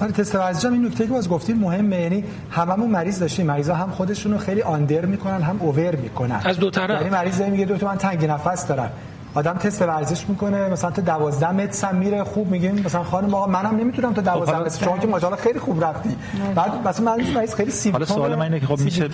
[0.01, 3.45] آره تست ورزش هم این نکته که باز گفتید مهمه یعنی هممون مریض داشتیم.
[3.45, 6.41] مریضا هم خودشون رو خیلی under می‌کنن هم over می‌کنن.
[6.43, 7.01] از دو طرف.
[7.01, 8.91] یعنی مریض میگه دو تا من تنگ نفس دارم
[9.37, 13.47] آدم تست ورزش می‌کنه مثلا تا 12 MET هم میره خوب میگیم مثلا خانم آقا
[13.47, 16.09] منم نمی‌تونم تا 12 حالا- MET شما که ماشاءالله خیلی خوب رفتی.
[16.55, 19.09] بعد مثلا مریض خیلی symptom حالا سوال من اینه که خب میشه.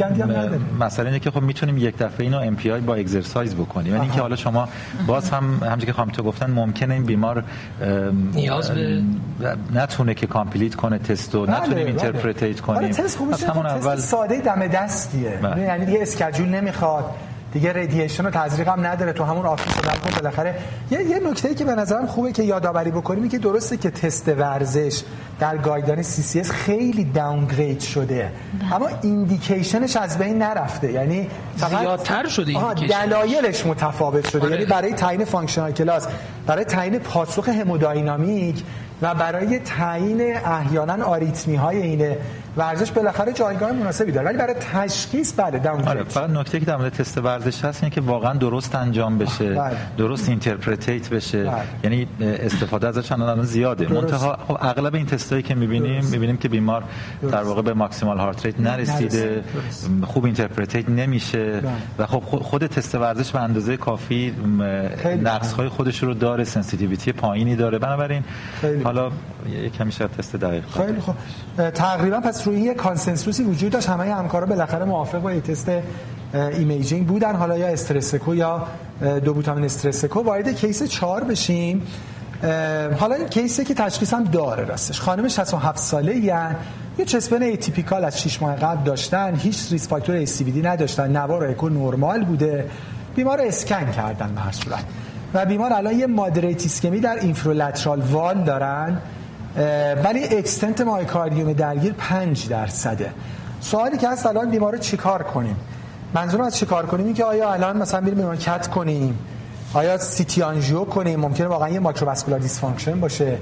[0.79, 3.91] مسئله اینه که خب می‌تونیم یک دفعه اینو MPI با exercise بکنیم.
[3.93, 4.67] یعنی اینکه حالا شما
[5.07, 7.43] باز هم همونجوری که خانم دکتر گفتن ممکنه این بیمار
[8.33, 9.01] نیاز به-
[9.73, 11.85] نتونه که complete کنه تستو بله، نتونیم بله.
[11.87, 12.77] interpret کنیم.
[12.77, 13.21] همون تست
[13.55, 15.39] اول ساده دم دستیه.
[15.41, 15.61] بله.
[15.61, 17.05] یعنی دیگه schedule نمی‌خواد.
[17.53, 20.55] دیگه radiation و تزریق هم نداره تو همون office در کن بالاخره.
[20.91, 25.01] یه یه نکته که به نظرم خوبه که یادآوری بکنیم که درسته که تست ورزش
[25.39, 28.31] در guideline CCS خیلی downgrade شده.
[28.71, 30.91] اما indication ش از بین نرفته.
[30.91, 32.73] یعنی فقط زیادتر شده آها،.
[32.73, 34.41] دلایلش متفاوت شده.
[34.41, 34.51] آره.
[34.51, 36.07] یعنی برای تعیین functional class
[36.47, 38.63] برای تعیین پاسخ هموداینامیک
[39.03, 42.17] و برای تعیین احیانا آریتمی های حین
[42.57, 46.75] ورزش بالاخره جایگاه مناسبی داره ولی برای تشخیص بله down آره فقط نکته که در
[46.75, 49.75] مورد تست ورزش هست اینه که واقعا درست انجام بشه بله.
[49.97, 51.63] درست interpret بشه بله.
[51.83, 53.93] یعنی استفاده ازش الان الان زیاده.
[53.93, 56.05] منتها خب اغلب این تستایی که می‌بینیم.
[56.05, 56.83] می‌بینیم که بیمار
[57.21, 57.33] درست.
[57.33, 59.43] در واقع به maximal heart rate نرسیده.
[59.53, 59.89] درست.
[60.05, 61.71] خوب interpret نمیشه بله.
[61.99, 64.33] و خب خود- تست ورزش به اندازه کافی
[65.03, 65.21] خیلی.
[65.21, 68.23] نقص های خودش رو داره sensitivity پایینی داره بنابراین
[68.61, 68.83] خیلی.
[68.93, 69.11] حالا
[69.63, 71.15] یه کمی شاید تست دقیق خیلی خوب.
[71.69, 75.71] تقریبا پس روی یه consensus ی وجود داشت همه همکارا بالاخره موافق با تست
[76.33, 77.35] imaging بودن.
[77.35, 78.67] حالا یا stress echo یا
[79.25, 81.81] dobutamine stress echo وارد case 4 بشیم.
[82.99, 85.01] حالا این case ی که تشخیص هم داره راستش.
[85.01, 86.55] خانم 67 ساله یعنی
[86.97, 89.35] یه chest pain atypical از 6 ماه قبل داشتن.
[89.35, 91.17] هیچ risk factor ASCVD نداشتن.
[91.17, 92.69] نوار اکو نرمال بوده.
[93.15, 94.85] بیمار اسکن کردن به هر صورت.
[95.33, 98.97] و بیمار الان یه moderate ischemia در inferolateral wall دارن
[100.03, 103.11] ولی extent myocardium درگیر 5 درصده.
[103.61, 105.55] سوالی که هست الان بیمار رو چیکار کنیم؟
[106.13, 109.19] منظورم از چیکار کنیم؟ این که آیا الان مثلا بریم بیمار cath کنیم؟
[109.73, 113.37] آیا سیتی آنژیو کنیم؟ ممکنه واقعا یه microvascular dysfunction باشه.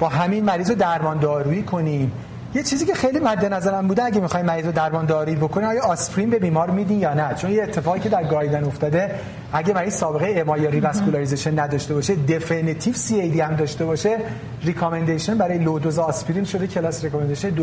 [0.00, 2.12] با همین مریض رو درمان دارویی کنیم.
[2.54, 5.82] یه چیزی که خیلی مد نظرم بوده اگه می‌خوایم مریض رو درمان دارویی بکنه آیا
[5.82, 9.14] آسپرین به بیمار میدین یا نه؟ چون یه اتفاقی که در guideline افتاده
[9.52, 14.18] اگه مریض سابقه MI یا revascularization نداشته باشه definitive CAD هم داشته باشه
[14.62, 17.62] recommendation برای low dose آسپرین شده class recommendation 2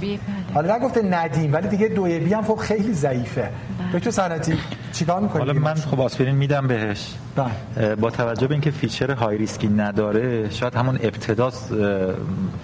[0.00, 0.20] B
[0.54, 3.48] حالا نگفته ندیم ولی دیگه 2 B هم خب خیلی ضعیفه.
[3.94, 4.58] دکتر صنعتی
[4.92, 7.14] چیکار می‌کنی؟ حالا من خب آسپرین میدم بهش.
[7.36, 7.94] بله.
[7.94, 11.50] با توجه به اینکه feature های ریسکی نداره شاید همون ابتدا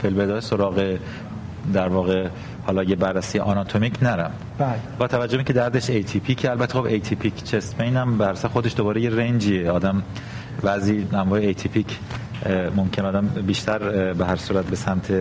[0.02, 0.96] فیلبدای سراغ
[1.75, 2.29] در واقع
[2.66, 4.75] حالا یه بررسی آناتومیک نرم بله.
[4.98, 8.77] با توجه به که دردش atypical که البته خب atypical chest pain هم برسه خودش
[8.77, 10.03] دوباره یه range یه آدم
[10.62, 11.98] بعضی انواع atypical
[12.76, 15.12] ممکن آدم بیشتر به هر صورت به سمت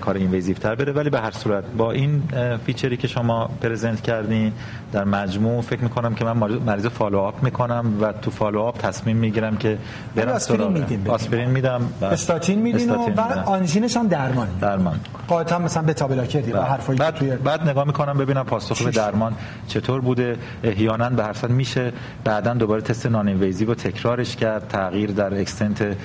[0.00, 0.92] کار invasive تر بره.
[0.92, 2.22] ولی به هر صورت با این
[2.66, 4.52] feature ی که شما present کردین
[4.92, 9.16] در مجموع فکر می‌کنم که من مریض follow up می‌کنم و تو follow up تصمیم
[9.16, 9.78] می‌گیرم که
[10.16, 14.48] برم آسپرین آسپرین میدم استاتین میدین و بعد آنژینش هم درمان.
[14.60, 15.00] درمان.
[15.28, 19.34] قاعدتا مثلا beta blocker و حرفایی بعد توی بعد نگاه می‌کنم ببینم پاسخ به درمان
[19.68, 20.36] چطور بوده.
[20.64, 21.92] احیانا به هر صورت میشه.
[22.24, 24.68] بعدا دوباره تست non-invasive تکرارش کرد.
[24.68, 25.96] تغییر در extent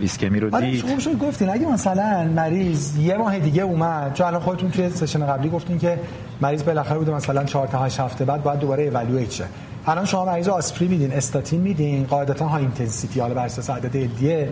[0.00, 0.82] ایسکمی رو دید.
[0.82, 5.26] خوب شد گفتین اگه مثلا مریض یه ماه دیگه اومد چون الان خودتون توی session
[5.26, 5.98] قبلی گفتین که
[6.40, 9.44] مریض بالاخره بوده مثلا 4 تا 8 هفته بعد باید دوباره evaluate شه.
[9.86, 14.48] الان شما مریض آسپرین میدین استاتین میدین قاعدتا high intensity حالا بر اساس عدد دیه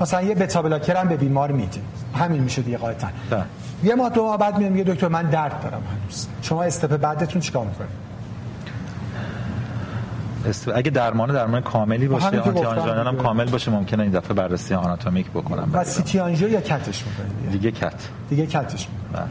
[0.00, 1.82] مثلا یه بتا بلاکر هم به بیمار میدین.
[2.14, 3.08] همین میشه دیگه قاعدتا.
[3.30, 3.44] بله.
[3.84, 6.26] یه ماه دو ماه بعد میگه دکتر من درد دارم هنوز.
[6.42, 8.01] شما استپ بعدتون چیکار می‌کنید؟
[10.46, 10.68] است...
[10.68, 15.30] اگه درمان درمان کاملی باشه آنتی آنژینال هم کامل باشه ممکنه این دفعه بررسی آناتومیک
[15.30, 15.70] بکنم.
[15.72, 18.08] و سیتی آنژیو یا کتش می‌کنید دیگه کت.
[18.30, 19.30] دیگه کتش می‌کنید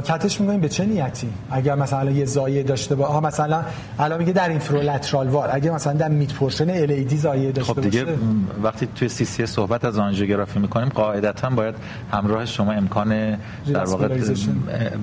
[0.00, 3.62] کتش می‌کنیم به چه نیتی؟ اگر مثلا یه زایه داشته با مثلا
[3.98, 5.48] الان میگه در اینفرولترال وار.
[5.52, 8.18] اگه مثلا در میت پورشن ال ای دی زایه داشته خب دیگه باشه.
[8.62, 11.74] وقتی توی CCS صحبت از آنژیوگرافی می‌کنیم قاعدتا باید
[12.12, 13.36] همراه شما امکان
[13.72, 14.08] در واقع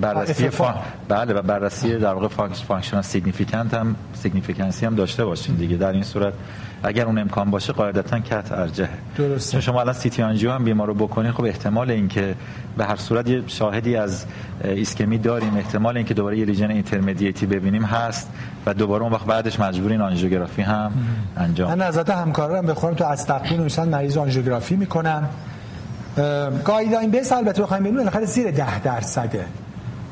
[0.00, 0.74] بررسی فا...
[1.08, 2.28] بله و بررسی در واقع
[2.68, 5.76] functional significant هم significance ی هم داشته باشین دیگه.
[5.76, 6.32] در این صورت
[6.82, 9.52] اگر اون امکان باشه قاعدتا cath ارجح درسته.
[9.52, 12.34] چون شما الان CT angio هم بیمار رو بکنین خب احتمال اینکه
[12.76, 14.24] به هر صورت یه شاهدی از
[14.64, 18.30] ایسکمی داریم احتمال اینکه دوباره یه lesion intermediate ی ببینیم هست
[18.66, 20.92] و دوباره اون وقت بعدش مجبورین آنژیوگرافی هم
[21.36, 25.28] انجام من نظرت همکارم بخورم تو از تقویم نوشتن مریض آنژیوگرافی می‌کنم.
[26.64, 29.44] گایدلاین بیس البته بخوایم ببینیم بالاخره زیر 10 درصده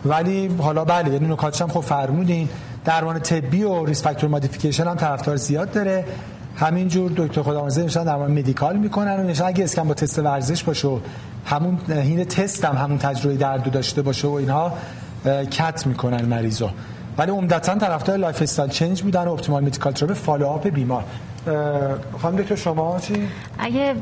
[0.05, 2.49] ولی حالا بله یعنی نکاتش هم خب فرمودین.
[2.85, 6.05] درمان طبی و ریس فاکتور مودیفیکیشن هم طرفدار زیاد داره.
[6.57, 10.89] همینجور دکتر خدامرزه نشان در مدیکال می‌کنن و نشان اگه اسکن با تست ورزش باشه
[10.89, 10.99] و
[11.45, 14.73] همون هین تست هم همون تجربه درد داشته باشه و اینها
[15.51, 16.69] کت می‌کنن مریضو
[17.19, 21.05] ولی عمدتا طرفدار لایف استایل چنج بودن و اپتیمال مدیکال تراپ فالو آپ بیمار
[22.23, 23.95] خانم دکتر شما چی؟ اگه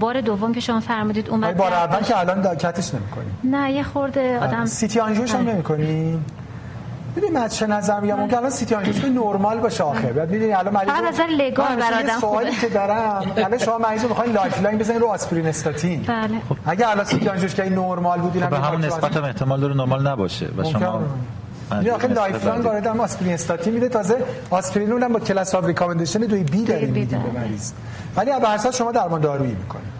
[0.00, 3.26] بار دوم که شما فرمودید اومد بار اول که الان کتش نمی‌کنی.
[3.44, 6.18] نه یه خورده آدم سیتی آنژیوش هم نمی‌کنی؟
[7.16, 10.74] ببین من چه نظر میگم ممکن الان سیتی آنژیوش نرمال باشه آخر بعد می‌دونی الان
[10.74, 13.32] مریض فقط نظر لگار برادم سوالی که دارم.
[13.36, 16.02] الان شما مریض رو می‌خواین لایف لاین بزنین رو آسپرین استاتین.
[16.02, 16.40] بله.
[16.66, 19.74] اگه الان CT angio ش که نرمال بودین خب به همون نسبت هم احتمال داره
[19.74, 21.02] نرمال نباشه و شما
[21.72, 23.88] یعنی آخه lifelong وارد هم آسپرین استاتین میده.
[23.88, 27.72] تازه آسپرین اونم با class of recommendation دوی B داریم میدیم به مریض.
[28.16, 29.96] ولی به هر شما درمان دارویی می‌کنید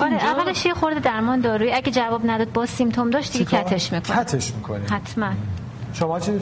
[0.00, 3.92] آره اولش یه خورده درمان دارویی اگه جواب نداد با symptom داشت دیگه cath ش
[3.92, 4.16] می‌کنه.
[4.16, 4.84] cath ش می‌کنه.
[4.90, 5.30] حتما.
[5.92, 6.32] شما چی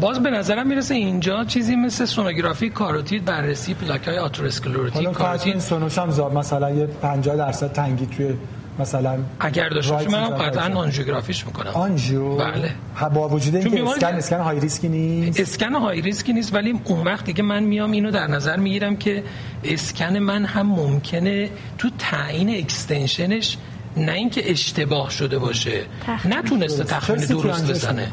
[0.00, 5.98] باز به نظرم می‌رسه اینجا چیزی مثل سونوگرافی کاروتید بررسی پلاک های atherosclerotic کاروتید سونوش
[5.98, 8.34] هم زاب مثلا یه 50 درصد تنگی توی
[8.78, 11.70] مثلا اگر داشته باشه من قطعا آنژیوگرافیش می‌کنم.
[11.74, 12.70] آنژیو؟ بله.
[13.14, 17.24] با وجود اینکه اسکن اسکن های ریسکی نیست؟ اسکن های ریسکی نیست ولی اون وقت
[17.24, 19.22] دیگه من میام اینو در نظر می‌گیرم که
[19.64, 23.56] اسکن من هم ممکنه تو تعیین extension ش
[23.96, 25.82] نه اینکه اشتباه شده باشه.
[26.24, 28.12] نتونسته تخمین درست بزنه.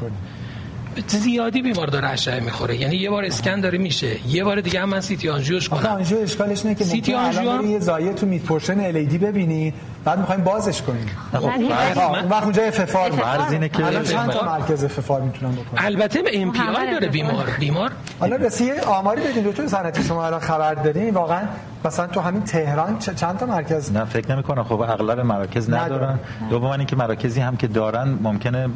[1.08, 2.76] زیادی بیمار داره اشعه می‌خوره.
[2.76, 4.28] یعنی یه بار اسکن داره میشه.
[4.28, 5.86] یه بار دیگه هم من CT angio ش کنم.
[5.86, 9.74] آنژیو اشکالش اینه که سیتی آنژیو یه زایه تو mid portion LAD ببینی
[10.06, 11.06] بعد می‌خوایم بازش کنیم.
[11.32, 15.86] خب اون وقت اونجا FFR فرض اینه که الان چند تا مرکز FFR می‌تونن بکنن
[15.86, 17.50] البته به MPI داره بیمار.
[17.60, 21.41] بیمار؟ حالا رسیه آماری بدین دکتر صنعتی شما الان خبر دارین واقعا
[21.86, 26.19] مثلا تو همین تهران چند تا مرکز؟ نه فکر نمی کنم خب اغلب مراکز ندارن.
[26.50, 28.69] دوم اینکه مراکزی هم که دارن ممکنه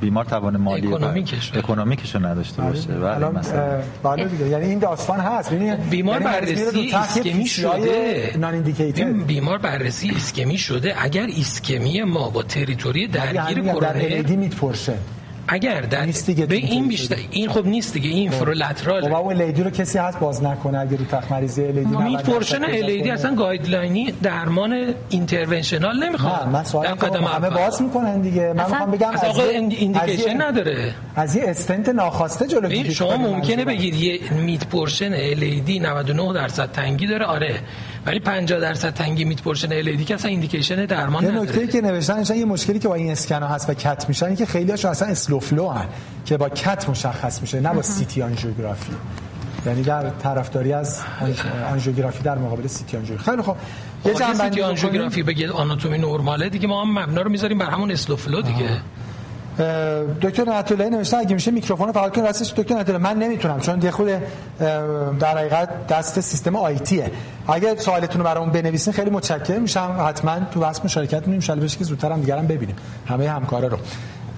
[0.00, 0.94] بیمار توان مالی
[1.54, 2.92] economic ش رو نداشته باشه.
[2.92, 3.80] ولی مثلا.
[4.02, 4.48] بله دیگه.
[4.48, 5.52] یعنی این داستان هست.
[5.90, 8.34] بیمار بررسی ایسکمی شده.
[8.38, 8.62] نان
[9.26, 10.94] بیمار بررسی ایسکمی شده.
[10.98, 14.94] اگر ایسکمی ما با تریتوری درگیر کرونا در میت پرشه
[15.48, 18.36] اگر در نیست دیگه به این بیشتر این خب نیست دیگه این خب.
[18.36, 19.02] فرولترال.
[19.02, 22.64] خب اون الیدی رو کسی هست باز نکنه؟ اگه رو تخت مریضی الیدی میت پورشن
[22.64, 26.42] الیدی اصلا گایدلاینی درمان اینترونشنال نمی‌خواد.
[26.42, 28.52] نه من سوال همه باز می‌کنن دیگه.
[28.52, 30.94] من می‌خوام بگم از آقا ایندیکیشن نداره.
[31.16, 37.06] از یه استنت ناخواسته جلوگیری شما ممکنه بگید یه mid portion LAD 99 درصد تنگی
[37.06, 37.24] داره.
[37.24, 37.60] آره.
[38.06, 41.36] ولی 50 درصد تنگی mid portion LAD که اصلا indication درمان نداره.
[41.36, 44.46] یه نکته که نوشتن یه مشکلی که با این اسکن هست و cath میشن که
[44.46, 45.86] خیلی هاشون اصلا slow flow هن
[46.24, 48.92] که با cath مشخص میشه نه با CT angiography.
[49.66, 51.00] یعنی در طرفداری از
[51.70, 53.30] آنژیوگرافی در مقابل CT angiography.
[53.30, 53.56] خیلی خب
[54.04, 57.90] یه جمع‌بندی CT angiography بگید آناتومی نرماله دیگه ما هم مبنا رو می‌ذاریم بر همون
[57.90, 58.68] slow flow دیگه
[60.22, 63.90] دکتر نعتاللهی نوشته اگه میشه میکروفون فعال کن راستش دکتر نعتاللهی من نمی‌تونم چون یه
[63.90, 64.08] خود
[65.18, 67.10] در حقیقت دست سیستم IT ه
[67.48, 69.62] اگه سوالتون رو برامون بنویسین خیلی متشکرم.
[69.62, 73.68] میشم حتما تو بحث مشارکت می‌کنیم ان بشه که زودتر هم دیگرم ببینیم همه همکارا
[73.68, 73.78] رو.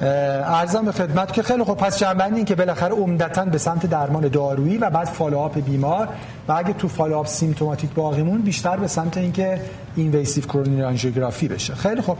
[0.01, 1.79] عرضم به خدمت که خیلی خوب.
[1.79, 6.09] پس جمع‌بندی این که بالاخره عمدتا به سمت درمان دارویی و بعد follow up بیمار.
[6.49, 9.61] و اگه تو follow up symptomatic باقی موند بیشتر به سمت اینکه
[9.97, 11.75] invasive coronary angiography بشه.
[11.75, 12.19] خیلی خوب.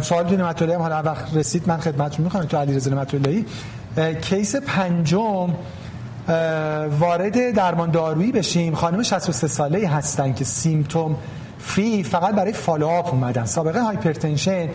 [0.00, 3.44] سوال دونی مطلعی هم حالا وقت رسید من خدمتتون می‌خوام تو علیرضا مطلعی
[4.20, 5.54] case پنجم
[7.00, 8.74] وارد درمان دارویی بشیم.
[8.74, 11.16] خانم 63 ساله هستن که symptom
[11.58, 13.44] free فقط برای follow up اومدن.
[13.44, 14.68] سابقه hypertension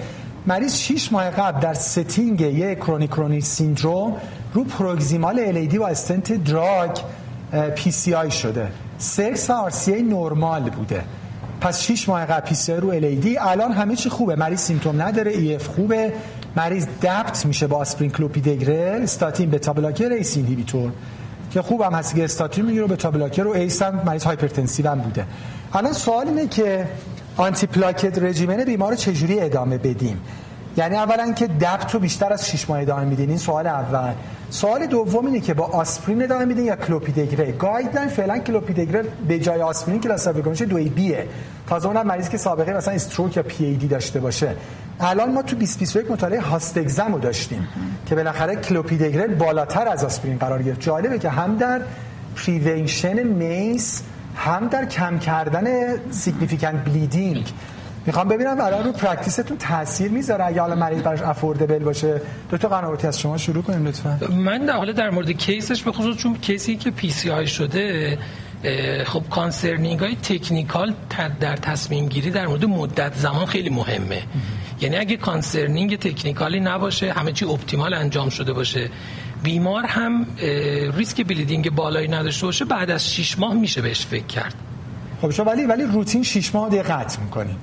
[0.47, 4.15] مریض 6 ماه قبل در setting یک chronic coronary syndrome
[4.54, 6.91] رو proximal LAD و stent drug
[7.75, 8.67] PCI شده.
[8.97, 11.04] سکس و RCA نرمال بوده.
[11.62, 14.36] پس 6 ماه قبل PCI رو LAD الان همه چی خوبه.
[14.36, 16.13] مریض symptom نداره EF خوبه.
[16.56, 20.91] مریض DAPT میشه با آسپرین clopidogrel statin beta blocker ACE inhibitor
[21.52, 25.26] که خوبم هست که استاتین می‌گیره beta blocker و ACE هم مریض hypertensive هم بوده.
[25.74, 26.88] الان سوال اینه که
[27.38, 30.21] antiplatelet regimen بیمار چجوری ادامه بدیم؟
[30.78, 33.30] یعنی اولا که DAPT رو بیشتر از 6 ماه ادامه میدین.
[33.30, 34.13] این سوال اول.
[34.51, 39.61] سوال دوم اینه که با آسپرین ادامه میدین یا کلوپیدگره؟ guideline فعلا کلوپیدگره به جای
[39.61, 41.15] آسپرین classification دو B
[41.67, 44.55] تازه اونم مریضی که سابقه مثلا stroke یا پی ای دی داشته باشه.
[44.99, 47.67] الان ما تو 2021 مطالعه HOST-EXAM رو داشتیم
[48.05, 50.81] که بالاخره کلوپیدگره بالاتر از آسپرین قرار گرفت.
[50.81, 51.81] جالبه که هم در
[52.36, 54.03] prevention MACE
[54.35, 55.65] هم در کم کردن
[56.12, 57.53] significant bleeding
[58.05, 62.21] می‌خوام ببینم الان رو practice تون تاثیر می‌ذاره اگه حالا مریض براش affordable باشه.
[62.51, 64.19] دکتر قنواتی از شما شروع کنیم لطفا.
[64.29, 68.17] من در حال در مورد case ش به خصوص چون case ی که PCI شده
[69.05, 70.93] خب concerning های technical
[71.39, 74.21] در تصمیم گیری در مورد مدت زمان خیلی مهمه.
[74.81, 78.89] یعنی اگه concerning technical ی نباشه همه چی optimal انجام شده باشه.
[79.43, 80.25] بیمار هم
[80.97, 84.55] ریسک bleeding بالایی نداشته باشه بعد از 6 ماه میشه بهش فکر کرد.
[85.21, 87.55] خب ولی ولی روتین 6 ماه دیگه قطع می‌کنی.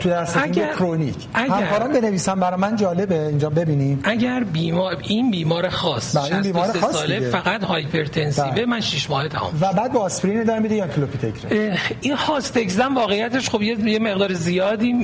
[0.00, 3.26] تو اگر chronic همکاران بنویسن برای من جالبه.
[3.26, 4.00] اینجا ببینیم.
[4.04, 8.66] اگر بیمار این بیمار خاص بله این بیمار خاص ساله فقط hypertensive بله.
[8.66, 9.58] من 6 ماه تمام.
[9.60, 14.32] و بعد با آسپرین ادامه میده یا کلوپیدوگرل این هاست اگزم واقعیتش خب یه مقدار
[14.32, 14.94] زیادی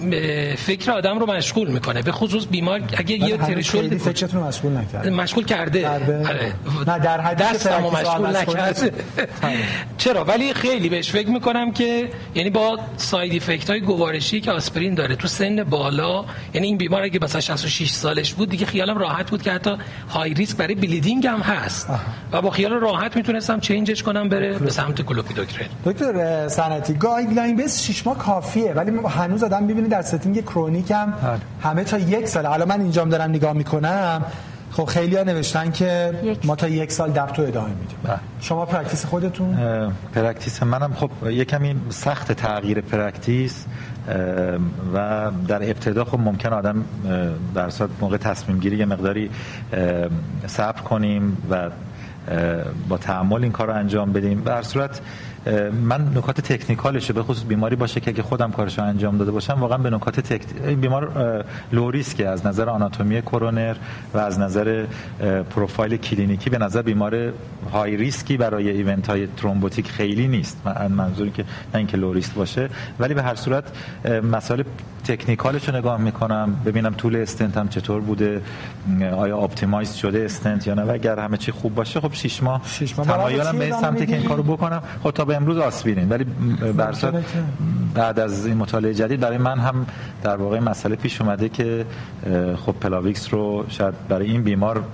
[0.57, 2.03] فکر آدم رو مشغول می‌کنه.
[2.03, 5.11] به خصوص بیمار اگه یه تریشولد فکرتون رو مشغول نکرده.
[5.11, 5.89] مشغول کرده.
[5.89, 6.53] آره.
[6.87, 8.93] نه در حد دستمو مشغول نکرده.
[9.99, 14.95] چرا؟ ولی خیلی بهش فکر می‌کنم که یعنی با ساید افکت های گوارشی که آسپرین
[14.95, 19.31] داره تو سن بالا یعنی این بیمار اگه مثلا 66 سالش بود دیگه خیالم راحت
[19.31, 19.77] بود که حتی
[20.11, 21.89] high risk برای bleeding هم هست.
[22.33, 27.57] و با خیال راحت می‌تونستم change ش کنم بره به سمت کلوپیدوگرل دکتر سنتی guideline
[27.57, 31.39] base 6 ماه کافیه ولی هنوز آدم می‌بینه در setting chronic هم بله.
[31.63, 32.47] همه تا یک سال.
[32.47, 34.23] الان من اینجام دارم نگاه می‌کنم.
[34.77, 36.13] خب خیلی ها نوشتن که
[36.45, 37.97] ما تا یک سال DAPT و ادامه میدیم.
[38.05, 38.19] بله.
[38.41, 39.57] شما practice خودتون؟
[40.15, 43.65] practice منم خب یه کمی سخت تغییر practice.
[44.95, 46.85] و در ابتدا خب ممکن آدم
[47.55, 49.31] در صورت موقع تصمیم گیری یه مقداری
[50.47, 51.71] صبر کنیم و
[52.89, 54.41] با تأمل این کار رو انجام بدیم.
[54.41, 55.01] و در صورت
[55.83, 59.57] من نکات technical شه به خصوص بیماری باشه که اگه خودم کارشو انجام داده باشم
[59.61, 60.43] واقعا به نکات تک...
[60.67, 63.75] این بیمار low risk ه از نظر آناتومی کرونر
[64.15, 64.85] و از نظر
[65.51, 67.33] پروفایل کلینیکی به نظر بیمار
[67.73, 70.67] های ریسکی برای event های thrombotic خیلی نیست.
[70.91, 73.65] منظوری که نه اینکه low risk باشه ولی به هر صورت
[74.33, 74.63] مسائل
[75.05, 76.57] technical ش رو نگاه می‌کنم.
[76.67, 78.43] ببینم طول استنت هم چطور بوده
[79.17, 82.63] آیا optimize شده استنت یا نه و اگر همه چی خوب باشه خب 6 ماه
[82.67, 83.07] 6 ماه.
[83.07, 84.83] تمایلم به سمتی که این کارو بکنم.
[85.03, 86.27] خب تا امروز آسپرین ولی
[87.95, 89.87] بعد از این مطالعه جدید برای من هم
[90.23, 91.87] در واقع مسئله پیش اومده که
[92.67, 94.85] خب پلاویکس رو شاید برای این بیمار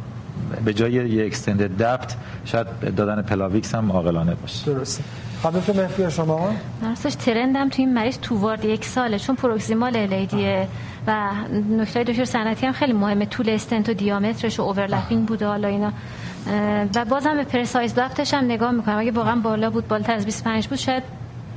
[0.65, 4.73] به جای یه extended DAPT شاید دادن پلاویکس هم عاقلانه باشه.
[4.73, 5.05] درسته.
[5.43, 9.97] خانم مهدی شما؟ راستش trend م تو این مریض تو وارد یک ساله چون proximal
[9.97, 10.69] LAD ه
[11.07, 11.31] و
[11.71, 13.27] نکته دکتر سنتی هم خیلی مهمه.
[13.27, 15.93] طول استنت و diameter ش و overlapping بوده حالا اینا.
[16.95, 18.99] و بازم به PRECISE-DAPT ش هم نگاه می‌کنم.
[18.99, 21.03] اگه واقعا بالا بود بالاتر از 25 بود شاید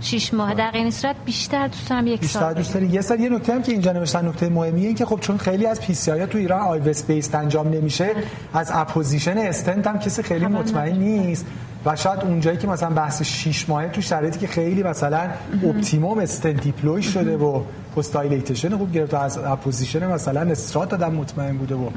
[0.01, 3.19] 6 ماه در این صورت بیشتر دوست دارم یک بیشتر سال دوست داری؟ یه سال
[3.19, 6.25] یه نکته هم که اینجا نوشتن نکته مهمیه این که خب چون خیلی از PCI
[6.25, 8.09] تو ایران IVUS base انجام نمیشه
[8.53, 11.45] از apposition stent هم کسی خیلی مطمئن نیست.
[11.85, 15.29] و شاید اونجایی که مثلا بحث 6 ماهه تو شرایطی که خیلی مثلا
[15.63, 17.61] optimum stent deploy شده و
[17.95, 21.89] post dilatation خوب گرفت و از apposition مثلا strut آدم مطمئن بوده و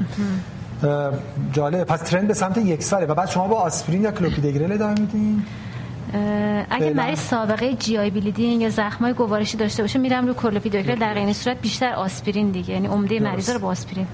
[1.53, 4.99] جالب پس trend به سمت یک ساله و بعد شما با آسپرین یا کلوپیدوگرل ادامه
[4.99, 5.43] میدین؟
[6.69, 6.93] اگه.
[6.93, 11.61] مریض سابقه GI bleeding یا زخمای گوارشی داشته باشه میرم رو کلوپیدوگرل در این صورت
[11.61, 12.73] بیشتر آسپرین دیگه.
[12.73, 14.07] یعنی عمده مریضا رو با آسپرین.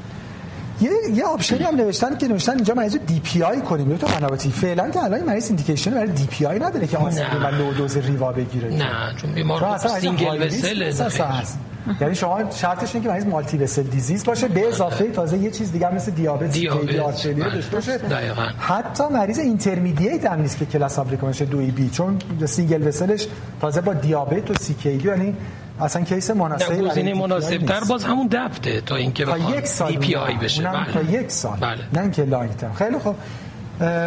[0.81, 3.97] یه یه آپشنی هم نوشتن که نوشتن اینجا مریض دی پی آی کنیم.
[3.97, 7.43] تو قنواتی فعلا که الان این مریض ایندیکیشن برای دی پی آی نداره که آسپرین
[7.43, 8.69] و لو دوز ریوا بگیره.
[8.69, 11.59] نه چون بیمار اصلا مریض سینگل وسل هست.
[12.01, 15.71] یعنی شما شرطش اینه که مریض مالتی وسل دیزیز باشه به اضافه تازه یه چیز
[15.71, 16.99] دیگه مثل دیابت دیابت.
[16.99, 17.49] آرتریال.
[17.49, 18.47] داشته باشه دقیقاً.
[18.59, 23.27] حتی مریض اینترمدییت هم نیست که کلاس آفریکانش دوی بی چون سینگل وسلش
[23.61, 25.35] تازه با دیابت و سی کی یعنی
[25.81, 27.79] اصلا کیس مناسبی برای گزینه مناسب تر.
[27.89, 30.33] باز همون دپته تا اینکه تا بخواد یک سال پی آی.
[30.33, 30.93] بشه بله.
[30.93, 31.77] تا یک سال بله.
[31.93, 33.15] نه اینکه لانگ ترم خیلی خوب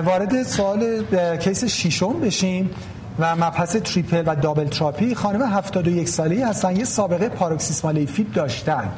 [0.05, 1.05] وارد سوال
[1.37, 2.71] کیس ششم بشیم
[3.19, 8.89] و مبحث تریپل و دابل تراپی خانم 71 ساله‌ای هستن یه سابقه پاروکسیسمال ایفیب داشتن.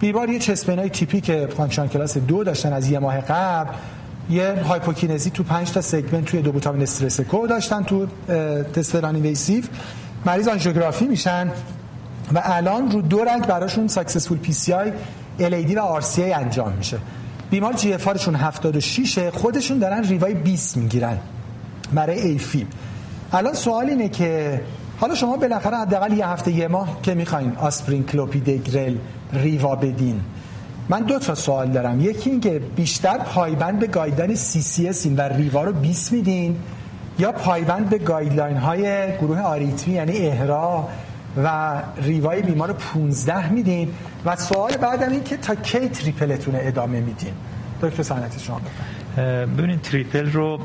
[0.00, 3.70] بیمار یه چسپنای تیپی که فانکشن کلاس دو داشتن از یه ماه قبل
[4.30, 8.06] یه هایپوکینزی تو 5 تا سگمنت توی دوبوتامین استرسکو داشتن تو
[8.74, 9.68] تست رانیویسیف
[10.26, 11.50] مریض آنژیوگرافی میشن
[12.34, 14.92] و الان رو دو رگ براشون successful PCI
[15.76, 16.98] و RCA انجام میشه.
[17.50, 21.18] بیمار GFR شون 76 خودشون دارن riva ی 20 می‌گیرن
[21.94, 22.66] برای AFib
[23.34, 24.60] الان سوال اینه که
[25.00, 28.96] حالا شما بالاخره حداقل یه هفته یه ماه که می‌خواین آسپرین clopidogrel
[29.32, 30.20] riva بدین.
[30.88, 32.00] من دو تا سوال دارم.
[32.00, 36.56] یکی این که بیشتر پایبند به guideline CCS این و riva رو 20 میدین
[37.18, 40.88] یا پایبند به guideline های گروه آریتمی یعنی EHRA
[41.44, 41.72] و
[42.02, 43.88] ریوای بیمار رو 15 میدین؟
[44.24, 47.32] و سوال بعدم این که تا کی triple تون ادامه میدین؟
[47.82, 48.60] دکتر سنتی شما
[49.56, 50.58] ببینید triple رو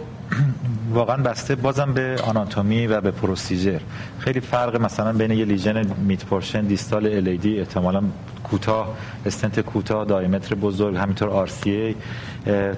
[0.93, 1.55] واقعا بسته.
[1.55, 3.79] بازم به آناتومی و به procedure.
[4.19, 8.03] خیلی فرق مثلا بین یه lesion mid portion distal LAD احتمالا
[8.51, 8.95] کوتاه
[9.25, 11.95] استنت کوتاه diameter بزرگ همینطور RCA.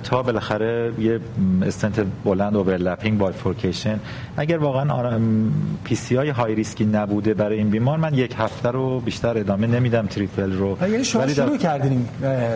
[0.03, 1.19] تا بالاخره یه
[1.65, 3.99] استنت بلند overlapping bifurcation
[4.37, 5.19] اگر واقعا
[5.83, 9.67] PCI های high risk ی نبوده برای این بیمار من یک هفته رو بیشتر ادامه
[9.67, 10.77] نمیدم triple رو.
[10.81, 12.07] یعنی شما ولی در- شروع کردین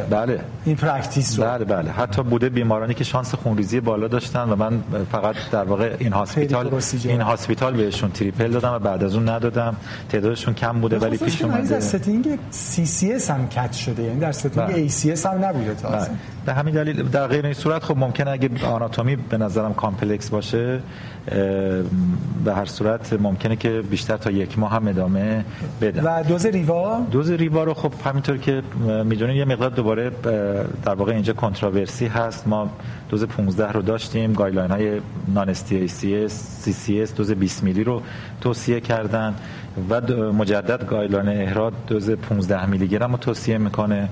[0.09, 0.39] بله.
[0.65, 1.45] این practice رو.
[1.45, 1.91] بله بله.
[1.91, 6.69] حتی بوده بیمارانی که شانس خونریزی بالا داشتن و من فقط در واقع این hospital.
[7.03, 9.75] in-hospital بهشون triple دادم و بعد از اون ندادم.
[10.09, 11.75] تعدادشون کم بوده ولی خصوص پیش مریض اومده.
[11.75, 14.03] از setting CCS هم کت شده.
[14.03, 14.85] یعنی در setting بله.
[14.85, 16.17] ACS هم نبوده تازه بله.
[16.45, 20.79] به همین دلیل در غیر این صورت خب ممکنه اگه آناتومی به نظرم complex باشه
[22.45, 25.45] به هر صورت ممکنه که بیشتر تا یک ماه هم ادامه
[25.81, 28.61] بدم و دوز ریوا؟ دوز ریوا رو خب همینطور که
[29.05, 30.11] می‌دونید یه مقدار دوباره
[30.83, 32.47] در واقع اینجا controversy هست.
[32.47, 32.69] ما
[33.09, 34.33] دوز 15 رو داشتیم.
[34.33, 36.27] گایدلاین های نان سی سی
[36.73, 38.01] سی اس دوز 20 میلی رو
[38.41, 39.35] توصیه کردن.
[39.89, 40.01] و
[40.33, 44.09] مجدد guideline EHRA دوز 15 میلی گرم رو توصیه می‌کنه.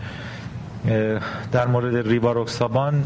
[1.52, 3.04] در مورد ریواروکسابان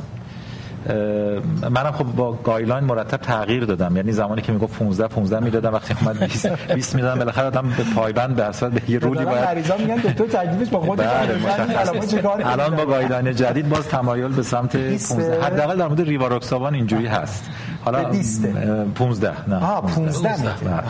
[1.69, 3.95] منم خب با guideline مرتب تغییر دادم.
[3.95, 7.83] یعنی زمانی که می‌گفت 15 15 می‌دادم وقتی اومد 20 20 می‌دادم بالاخره آدم به
[7.95, 12.75] پایبند به اصل به یه دارن باید مریضا میگن دکتر تکلیفش با خود بله الان
[12.75, 17.49] با guideline جدید باز تمایل به سمت بیسته؟ 15 حداقل در مورد ریواروکسابان اینجوری هست.
[17.85, 19.81] حالا به بیسته؟ اه، 15 نه.
[19.81, 20.83] 15 بله.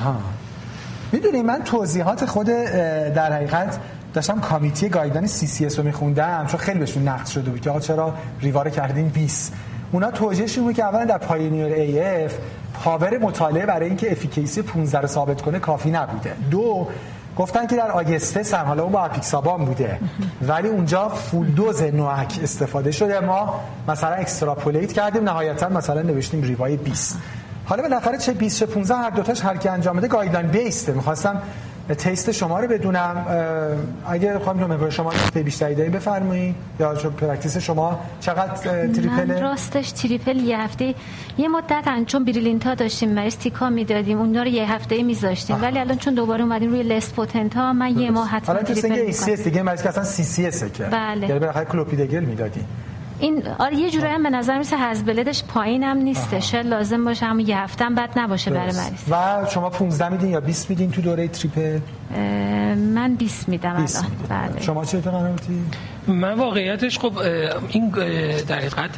[1.12, 3.80] می‌دونی من توضیحات خود در حقیقت
[4.14, 8.14] داشتم committee guideline CCS رو میخوندم چون خیلی بهشون نقد شده بود که آقا چرا
[8.42, 9.54] ریوا رو کردین 20
[9.92, 12.34] اونا توجیهشون بود که اولا در PIONEER AF
[12.84, 16.34] power مطالعه برای اینکه efficacy 15 رو ثابت کنه کافی نبوده.
[16.52, 16.88] دو
[17.38, 20.00] گفتن که در AUGUSTUS هم حالا اون با اپیکسابان بوده.
[20.42, 23.20] ولی اونجا full dose NOAC استفاده شده.
[23.20, 27.18] ما مثلا extrapolate کردیم نهایتا مثلا نوشتیم ریوای 20
[27.68, 31.42] حالا بالاخره چه 20 چه 15 هر دوتاش هر کی انجام بده guideline بیسته می‌خواستم
[31.88, 33.26] تست شما رو بدونم.
[34.10, 39.92] اگه خواهم جمعه شما نکته بیشتری دارین بفرمایید یا چون پرکتیس شما چقدر تریپله راستش
[39.92, 40.96] تریپل یه هفته
[41.38, 45.62] یه مدت ان چون بریلینتا داشتیم مریض تیکا می‌دادیم اونا رو یه هفته میذاشتیم.
[45.62, 48.74] ولی الان چون دوباره اومدیم روی لست پوتنت ها من یه ماه حتما حالا تو
[48.74, 49.34] تریپل می‌کنم.
[49.34, 50.84] اس دیگه مریض که اصلا سی سی اس که.
[50.84, 51.28] بله.
[51.28, 52.62] یعنی بالاخره کلوپیدگل می‌دادی
[53.20, 57.26] این آره یه جورایی هم به نظر میسه هزبلدش پایین هم نیسته شاید لازم باشه
[57.26, 59.04] هم یه هفته هم بد نباشه برای مریض.
[59.12, 61.80] و شما 15 میدین یا 20 میدین تو دوره triple
[62.76, 63.88] من 20 میدم الان.
[64.30, 64.62] بله.
[64.62, 65.62] شما چطور قنواتی
[66.08, 67.18] من واقعیتش خب
[67.70, 67.90] این
[68.48, 68.90] در حقیقت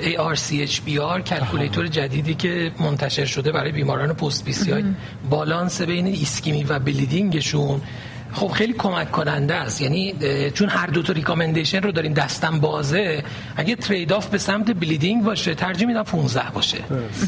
[0.00, 4.84] ARC-HBR calculator جدیدی که منتشر شده برای بیماران post PCI
[5.30, 7.80] بالانس بین ایسکیمی و bleeding شون
[8.32, 9.80] خب خیلی کمک کننده است.
[9.80, 10.14] یعنی
[10.54, 13.22] چون هر دو تا recommendation رو داریم دستم بازه
[13.56, 16.78] اگه trade off به سمت bleeding باشه ترجیح میدم 15 باشه.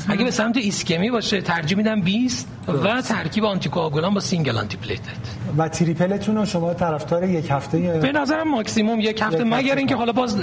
[0.09, 2.49] اگه به سمت ایسکمی باشه ترجیح میدم 20
[2.85, 5.03] و ترکیب آنتی کوآگولان با single antiplatelet
[5.59, 9.97] و triple تون رو شما طرفدار یک هفته به نظرم ماکسیموم یک هفته مگر اینکه
[9.97, 10.37] حالا باز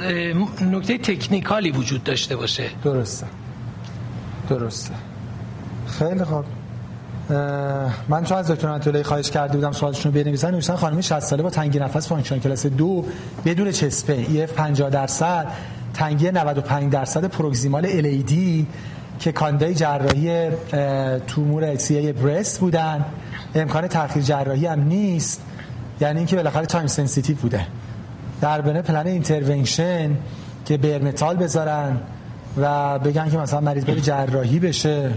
[0.62, 2.70] نکته technical ی وجود داشته باشه.
[2.84, 3.26] درسته.
[4.50, 4.94] درسته.
[6.00, 6.46] خیلی خوب.
[8.10, 11.44] من چون از دکتر انطولی خواهش کرده بودم سوالشون رو بنویسن نوشتن خانمی 60 ساله
[11.44, 13.06] با تنگی نفس function class دو
[13.46, 15.48] بدون chest pain EF 50 درصد
[15.94, 18.24] تنگی 95 درصد پروگزیمال ال
[19.20, 20.50] که کاندای جراحی
[21.28, 23.06] تومور اکسی برست بودن.
[23.56, 25.42] امکان تاخیر جراحی هم نیست.
[26.02, 27.68] یعنی اینکه بالاخره تایم سنسیتیو بوده.
[28.42, 30.12] در بنه پلن اینترونشن
[30.66, 32.00] که برمتال بذارن
[32.58, 35.12] و بگن که مثلا مریض بری جراحی بشه.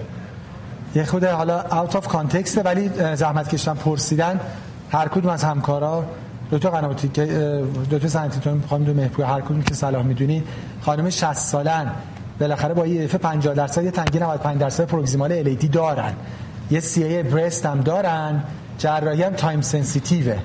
[0.94, 4.40] یه خود حالا اوت آف کانتکست ولی زحمت کشتن پرسیدن
[4.92, 6.04] هر کدوم از همکارا
[6.50, 7.26] دو تا قنواتی که
[7.90, 10.44] دو تا سنتیتون می‌خوام دو مهپوی هر کدوم که صلاح می‌دونین
[10.80, 11.90] خانم 60 سالن.
[12.40, 16.12] بالاخره با یه 50 درصد یه تنگی 95 درصد پروگزیمال الیتی دارن.
[16.70, 18.42] یه سی ای برست هم دارن.
[18.78, 20.38] جراحی هم تایم سنسیتیوه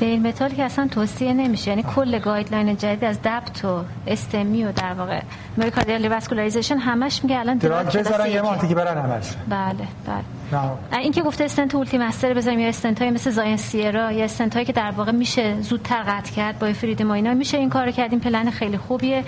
[0.00, 1.70] بیل متال که اصلا توصیه نمیشه.
[1.70, 5.20] یعنی کل گایدلاین جدید از دبت و استمی و در واقع
[5.56, 9.30] مریکاردیال واسکولاریزیشن همش میگه الان دراگ بذارن یه ماه دیگه برن همش.
[9.48, 9.74] بله
[10.06, 10.98] بله.
[10.98, 14.54] این که گفته استنت اولتی مستر بذاریم یا استنت های مثل زاین سیرا یا استنت
[14.54, 18.18] هایی که در واقع میشه زودتر قطع کرد با فریدما اینا میشه این کارو کردیم
[18.18, 19.24] پلن خیلی خوبیه.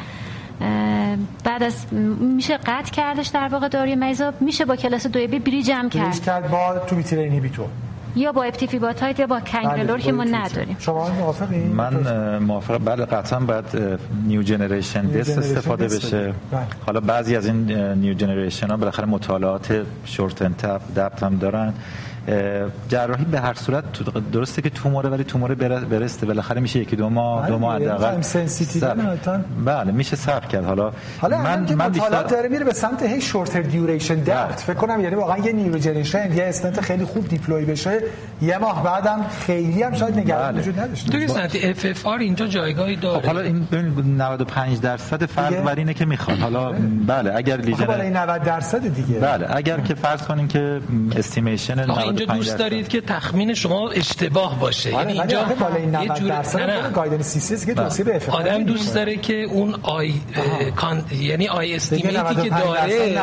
[1.45, 5.71] بعد از میشه قطع کردش در واقع داروی مریضا میشه با کلاس 2 بی بریج
[5.71, 6.23] هم کرد.
[6.23, 7.63] کرد با تو بیترینی بیتو.
[8.17, 10.77] یا با اپتیفیباتایت یا با کنگرلور که ما نداریم.
[10.79, 12.81] شما موافقین من موافق.
[12.85, 13.65] بله قطعا باید
[14.27, 16.35] نیو جنریشن دست استفاده بشه.
[16.51, 16.61] بله.
[16.87, 21.75] حالا بعضی از این new generation ها بالاخره مطالعات short-term DAPT هم دارن.
[22.89, 23.85] جراحی به هر صورت
[24.33, 26.27] درسته که توموره ولی توموره breast ه.
[26.27, 28.21] بالاخره میشه یکی دو ماه دو ماه حداقل.
[29.65, 30.65] بله میشه صبر کرد.
[30.65, 35.01] حالا حالا من من مطالعات داره میره به سمت هی shorter duration DAPT فکر کنم
[35.01, 38.01] یعنی واقعا یه new generation یه استنت خیلی خوب deploy بشه
[38.43, 40.61] یه ماه بعدم خیلی هم شاید نگران بله.
[40.61, 41.19] وجود نداشته
[41.65, 43.21] FFR اینجا جایگاهی داره.
[43.21, 43.67] خب حالا این
[44.19, 46.73] 95 درصد فرق بر اینه که می‌خواد حالا
[47.07, 49.19] بله اگر لیژن بالای 90 درصد دیگه.
[49.21, 50.81] بله اگر که فرض کنین که
[51.17, 51.91] استیمیشن
[52.21, 54.91] اینجا دوست دارید که تخمین شما اشتباه باشه.
[54.91, 59.35] یعنی اینجا بالای 90 درصد گایدن سی سی که توصیه به آدم دوست داره که
[59.35, 60.15] اون آی
[60.77, 63.21] کان یعنی آی استیمیتی که داره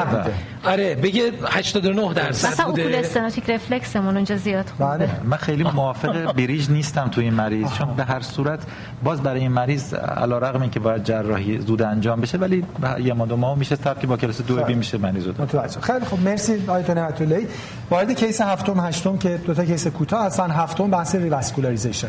[0.67, 2.87] آره بگه 89 درصد مثلا بوده.
[2.87, 4.97] مثلا استناتیک رفلکسمون اونجا زیاد خوبه.
[4.97, 5.09] بله.
[5.23, 8.59] من خیلی موافق بریج نیستم تو این مریض چون به هر صورت
[9.03, 12.65] باز برای این مریض علیرغم اینکه باید جراحی زود انجام بشه ولی
[13.03, 15.81] یه ما دو ماه میشه که با کلاس دو بی میشه مریض متوجه.
[15.81, 17.47] خیلی خب مرسی آیت نعمت الله
[17.89, 20.51] وارد کیس هفتم هشتم که دو تا کیس کوتاه هستن.
[20.51, 22.07] هفتم بحث ریواسکولاریزیشن.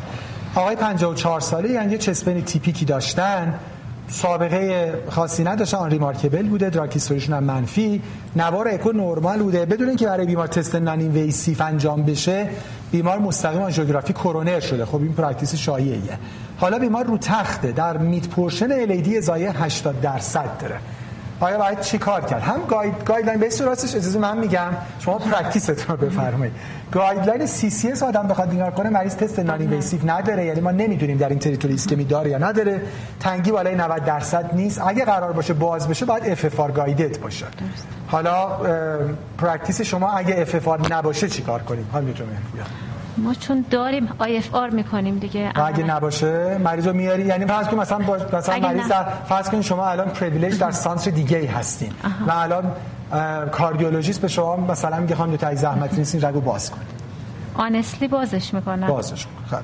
[0.55, 3.55] آقای 54 ساله یعنی چسبن تیپیکی داشتن.
[4.09, 6.99] سابقه خاصی نداشتن آن ریمارکبل بوده دراگ
[7.29, 8.03] هم منفی
[8.37, 9.67] نوار اکو نرمال بوده.
[9.67, 12.49] بدون اینکه برای بیمار تست نان اینویسیو انجام بشه
[12.93, 14.85] بیمار مستقیم آنژیوگرافی کرونر شده.
[14.85, 16.19] خب این practice شایعیه.
[16.59, 20.79] حالا بیمار رو تخته در mid portion LAD ازای 80 درصد داره.
[21.41, 24.73] آیا باید چی کار کرد؟ هم guide guideline به راستش اجازه من میگم.
[24.99, 26.55] شما practice تون رو بفرمایید.
[26.93, 30.45] guideline CCS آدم بخواد نگاه کنه مریض تست non-invasive نداره.
[30.45, 32.83] یعنی ما نمی‌دونیم در این territory ischemی داره یا نداره.
[33.21, 34.81] تنگی بالای 90 درصد نیست.
[34.87, 37.47] اگه قرار باشه باز بشه باید FFR guided باشه.
[38.09, 38.49] حالا
[39.39, 42.31] پرکتیس شما اگه اف اف آر نباشه چیکار کنیم؟ حالا می‌تونه
[43.19, 45.53] ما چون داریم آی اف آر می‌کنیم دیگه.
[45.55, 49.63] اگه نباشه مریض رو میاری؟ یعنی فرض کن مثلا با مثلا مریض در فرض کن
[49.63, 51.93] شما الان پریویلیج در سانتر دیگه ای هستین
[52.27, 52.65] و الان
[53.53, 56.81] کاردیولوژیست به شما مثلا میگه خانم دو زحمت نیستین رگو باز کن
[57.55, 59.63] آنستلی بازش می‌کنه بازش خیلی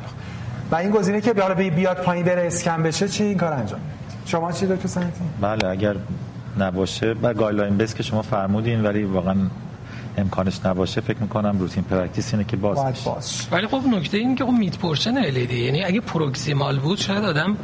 [0.70, 3.80] و این گزینه که بیاره بیاد پایین بره اسکن بشه چی این کار انجام
[4.26, 5.94] شما چی دکتر سنتی؟ بله اگر
[6.58, 9.36] نباشه با guideline base که شما فرمودین ولی واقعا
[10.18, 14.44] امکانش نباشه فکر می‌کنم routine practice اینه که باز باز ولی خب نکته این که
[14.44, 17.56] خب mid portion LAD یعنی اگه proximal بود شاید آدم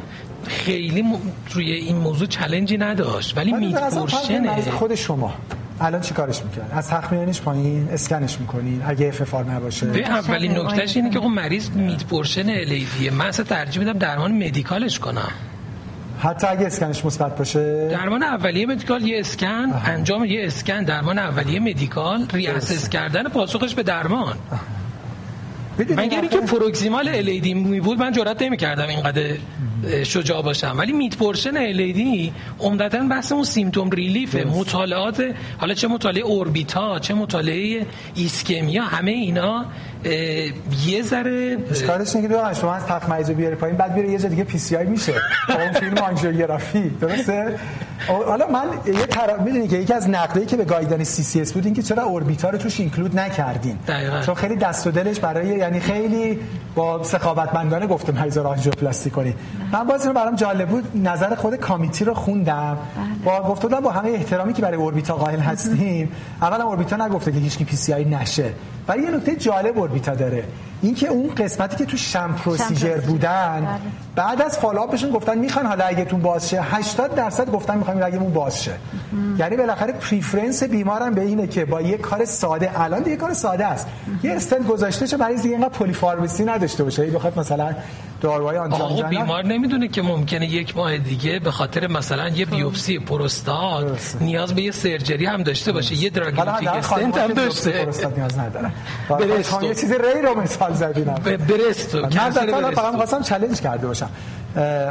[0.47, 1.15] خیلی م...
[1.51, 3.37] روی این موضوع challenge ی نداشت.
[3.37, 5.33] ولی mid portion خود شما.
[5.81, 9.85] الان چی کارش می‌کنن از تخمینش پایین اسکنش می‌کنین اگه FFR نباشه.
[9.85, 14.31] به اولین نکتهش اینه که خب مریض mid portion LAD من اصلا ترجیح میدم درمان
[14.47, 15.31] medical ش کنم.
[16.21, 21.59] حتی اگه اسکنش مثبت باشه؟ درمان اولیه medical یه اسکن انجام یه اسکن درمان اولیه
[21.59, 24.35] medical reassess کردن پاسخش به درمان.
[25.79, 29.37] مگر اینکه proximal LAD می بود من جرئت نمی‌کردم اینقدر
[30.03, 30.75] شجاع باشم.
[30.77, 35.23] ولی mid portion LAD عمدتا بحث اون symptom relief مطالعات
[35.57, 39.65] حالا چه مطالعه ORBITA چه مطالعه ISCHEMIA همه اینا
[40.85, 44.29] یه ذره اشکالش اینه که شما از تخت مریض بیاری پایین بعد بیاره یه جا
[44.29, 45.13] دیگه PCI میشه.
[45.49, 47.59] اون فیلم آنژیوگرافی درسته؟
[48.07, 51.73] حالا من یه طرف می‌دونی که یکی از نقدایی که به guideline CCS بود این
[51.73, 53.77] که چرا ORBITA رو توش include نکردین.
[53.87, 54.21] دقیقاً.
[54.21, 56.39] چون خیلی دست و دلش برای یعنی خیلی
[56.75, 59.35] با سخاوتمندانه گفته مریض رو آنژیوپلاستی کنی.
[59.71, 62.77] من باز اینو برام جالب بود نظر خود committee رو خوندم.
[63.25, 67.39] با گفته بودم با همه احترامی که برای ORBITA قائل هستیم اولا ORBITA نگفته که
[67.39, 68.53] هیچ کی PCI نشه.
[68.87, 70.43] ولی یه نکته جالب اوربیتا داره.
[70.81, 73.79] اینکه اون قسمتی که تو شم پروسیجر بودن
[74.15, 78.33] بعد از فالوآپشون گفتن می‌خوان حالا اگه تو باز شه 80 درصد گفتن می‌خوایم رگمون
[78.33, 78.71] باز شه.
[79.37, 83.65] یعنی بالاخره پریفرنس بیمارم به اینه که با یه کار ساده الان دیگه کار ساده
[83.65, 83.87] است.
[84.23, 87.05] یه استنت گذاشته چه مریض دیگه اینقدر پلی فارماسی نداشته باشه.
[87.05, 87.75] بخواد مثلا
[88.21, 94.15] داروهای آنجا بیمار نمی‌دونه که ممکنه یک ماه دیگه به خاطر مثلا یه بیوپسی پروستات
[94.21, 95.95] نیاز به یه سرجری هم داشته باشه.
[95.95, 97.71] یه دراگلیتیک استنت هم داشته.
[97.71, 98.71] پروستات نیاز نداره
[99.09, 99.65] برستو.
[99.65, 102.01] یه چیز ری رو مثال زدینم برستو.
[102.01, 104.09] من فقط خواستم چالش کرده باشم.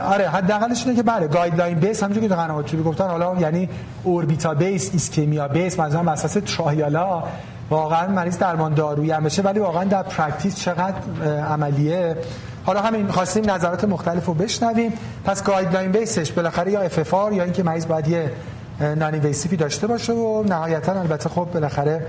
[0.04, 3.68] آره حداقلش اینه که بله گایدلاین بیس همونجوری که قنوات گفتن حالا یعنی
[4.04, 7.22] اوربیتا بیس ایسکمیا بیس مثلا بر اساس ترایالا
[7.70, 10.94] واقعا مریض درمان دارویی هم بشه ولی واقعا در پرکتیس چقدر
[11.50, 12.16] عملیه.
[12.64, 14.92] حالا همین خواستیم نظرات مختلف رو بشنویم.
[15.24, 18.32] پس گایدلاین بیسش بالاخره یا اف یا اینکه مریض باید یه
[19.22, 22.06] ویسیفی داشته باشه و نهایتا البته خب بالاخره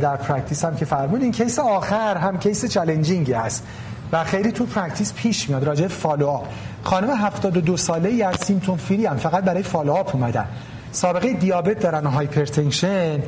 [0.00, 3.66] در پرکتیس هم که فرمود این کیس آخر هم کیس چالنجینگی است
[4.12, 6.46] و خیلی تو پرکتیس پیش میاد راجع فالوآپ
[6.82, 10.46] خانم 72 ساله ای از سیمتوم فری هم فقط برای فالوآپ اومدن.
[10.92, 13.22] سابقه دیابت دارن و هایپرتنشن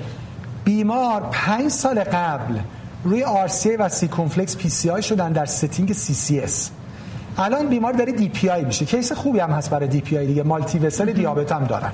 [0.65, 2.55] بیمار 5 سال قبل
[3.05, 6.71] روی RCA و سی کمپلکس پی سی آی شدن در ستینگ سی سی اس.
[7.39, 8.85] الان بیمار داره دی پی آی میشه.
[8.85, 10.43] کیس خوبی هم هست برای دی پی آی دیگه.
[10.43, 11.91] مالتی وسل دیابت هم دارن.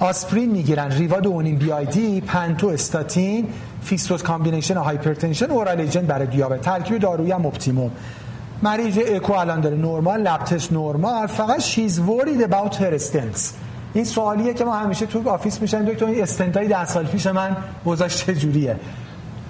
[0.00, 0.90] آسپرین می‌گیرن.
[0.90, 3.48] ریوا اونین بی آی دی پنتو استاتین
[3.82, 6.60] فیکستوز کامبینیشن هایپرتنشن اورال ایجنت برای دیابت.
[6.60, 7.90] ترکیب دارویی هم اپتیموم.
[8.62, 9.76] مریض اکو الان داره.
[9.76, 11.26] نورمال لب تست نورمال.
[11.26, 13.52] فقط شیز ورید اباوت هر استنتس
[13.94, 15.84] این سوالیه که ما همیشه تو آفیس میشن.
[15.84, 17.56] دکتر این استنتای 10 سال پیش من
[17.86, 18.76] وضعش چجوریه؟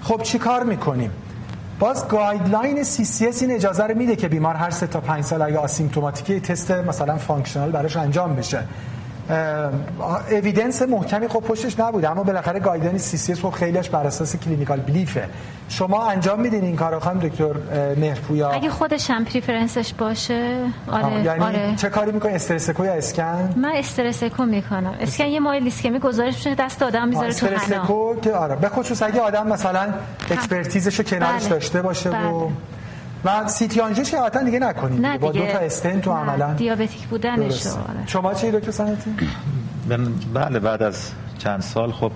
[0.03, 1.11] خب چی کار می‌کنیم؟
[1.79, 5.23] باز گایدلاین سی سی اس این اجازه رو میده که بیمار هر سه تا 5
[5.23, 8.63] سال اگه آسیمپتوماتیکی تست مثلا فانکشنال براش انجام بشه.
[9.29, 15.22] evidence محکمی خب پشتش نبود اما بالاخره guideline CCS خب خیلیش بر اساس clinical belief
[15.22, 15.29] ه
[15.69, 17.53] شما انجام میدین این کارو خانم دکتر
[17.97, 20.57] مهرپویا اگه خودش هم preference ش باشه
[20.91, 21.75] آره یعنی آره.
[21.75, 24.93] چه کاری می‌کنی؟ stress echo یا اسکن؟ من stress echo می‌کنم.
[25.01, 28.55] اسکن یه mild ایسکمی گزارش میشه دست آدم می‌ذاره تو استرس اکو که آره.
[28.55, 29.93] به خصوص اگه آدم مثلا
[30.31, 31.49] expertise شو کنارش بله.
[31.49, 32.27] داشته باشه بله.
[32.27, 32.49] و
[33.25, 35.01] و CT angio ش که دیگه نکنید.
[35.05, 35.45] نه با دیگه.
[35.45, 36.53] دو تا استنت تو عملا.
[36.53, 37.67] دیابتیک بودنش.
[37.67, 37.77] آره.
[38.05, 39.11] شما چی دکتر سنتی
[40.33, 42.11] بله بعد از چند سال خب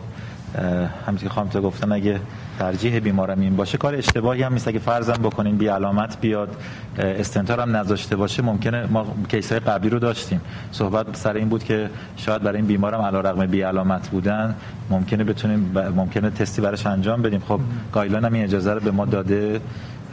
[1.06, 2.20] همونطور که خانم گفتن اگه
[2.60, 4.68] ترجیح بیمارم این باشه کار اشتباهی هم نیست.
[4.68, 6.56] اگه فرضم بکنیم بی علامت بیاد
[6.97, 10.41] استنتار هم نذاشته باشه ممکنه ما کیس های قبلی رو داشتیم.
[10.72, 14.56] صحبت سر این بود که شاید برای این بیمارم علیرغم بی علامت بودن
[14.89, 15.78] ممکنه بتونیم ب...
[15.80, 17.43] ممکنه تستی براش انجام بدیم.
[17.47, 17.60] خب
[17.93, 19.62] گایدلاین هم این اجازه رو به ما داده.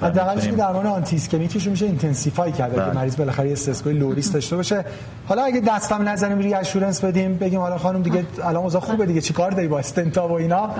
[0.02, 2.94] حداقلش که درمان anti ischemic ش میشه intensify کرد که بله.
[2.94, 4.84] مریض بالاخره یه اسکوئلی lowریسک داشته باشه.
[5.28, 9.50] حالا اگه دستم نزنیم reassurance بدیم بگیم حالا خانم دیگه الان اوضاع خوبه دیگه چیکار
[9.50, 10.70] داری با استنتا و اینا؟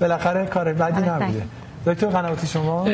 [0.00, 1.10] بالاخره کار بدی بله.
[1.10, 1.42] نبوده.
[1.86, 2.86] دکتر قنواتی شما؟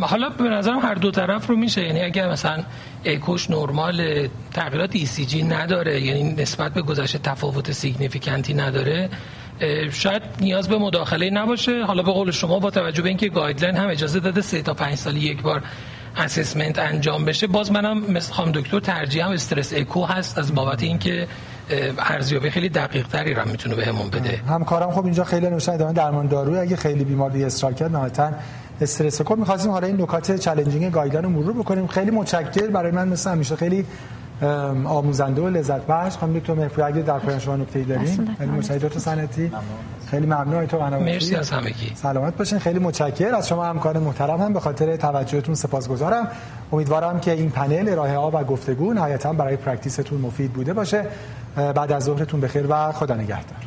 [0.00, 1.82] حالا به نظرم هر دو طرف رو میشه.
[1.82, 2.62] یعنی اگر مثلا
[3.04, 9.08] اکوش نرمال تغییرات ECG نداره یعنی نسبت به گذشته تفاوت significant ی نداره
[9.92, 11.84] شاید نیاز به مداخله نباشه.
[11.84, 14.94] حالا به قول شما با توجه به اینکه guideline هم اجازه داده سه تا پنج
[14.94, 15.62] سالی یک بار
[16.16, 21.26] assessment انجام بشه باز منم مثل خانم دکتر ترجیحم stress echo هست از بابت اینکه
[21.98, 24.40] ارزیابی خیلی دقیق تری رو می‌تونه بهمون بده.
[24.48, 28.32] همکارم خب اینجا خیلی نوشتن ادامه درمان دارویی اگه خیلی بیمار دیگه اصرار کرد نهایتا
[28.80, 31.86] استرس کن می‌خواستیم حالا این نکات challenging guideline رو مرور بکنیم.
[31.86, 33.86] خیلی متشکر برای من مثل همیشه خیلی
[34.84, 38.50] آموزنده و لذت بخش خانم دکتر مهرپور اگه در پایان شما نکته‌ای دارین خیلی.
[38.50, 38.78] متشکرم.
[38.78, 39.52] دکتر سنتی
[40.10, 40.66] خیلی ممنون.
[40.66, 41.92] تو قنواتی مرسی از همگی.
[41.94, 42.58] سلامت باشین.
[42.58, 44.52] خیلی متشکر از شما همکار محترم هم.
[44.52, 46.28] به خاطر توجهتون سپاسگزارم.
[46.72, 51.04] امیدوارم که این پنل ارائه ها و گفتگو نهایتا برای پرکتیستون مفید بوده باشه.
[51.56, 53.58] بعد از ظهرتون بخیر و خدا نگهدار.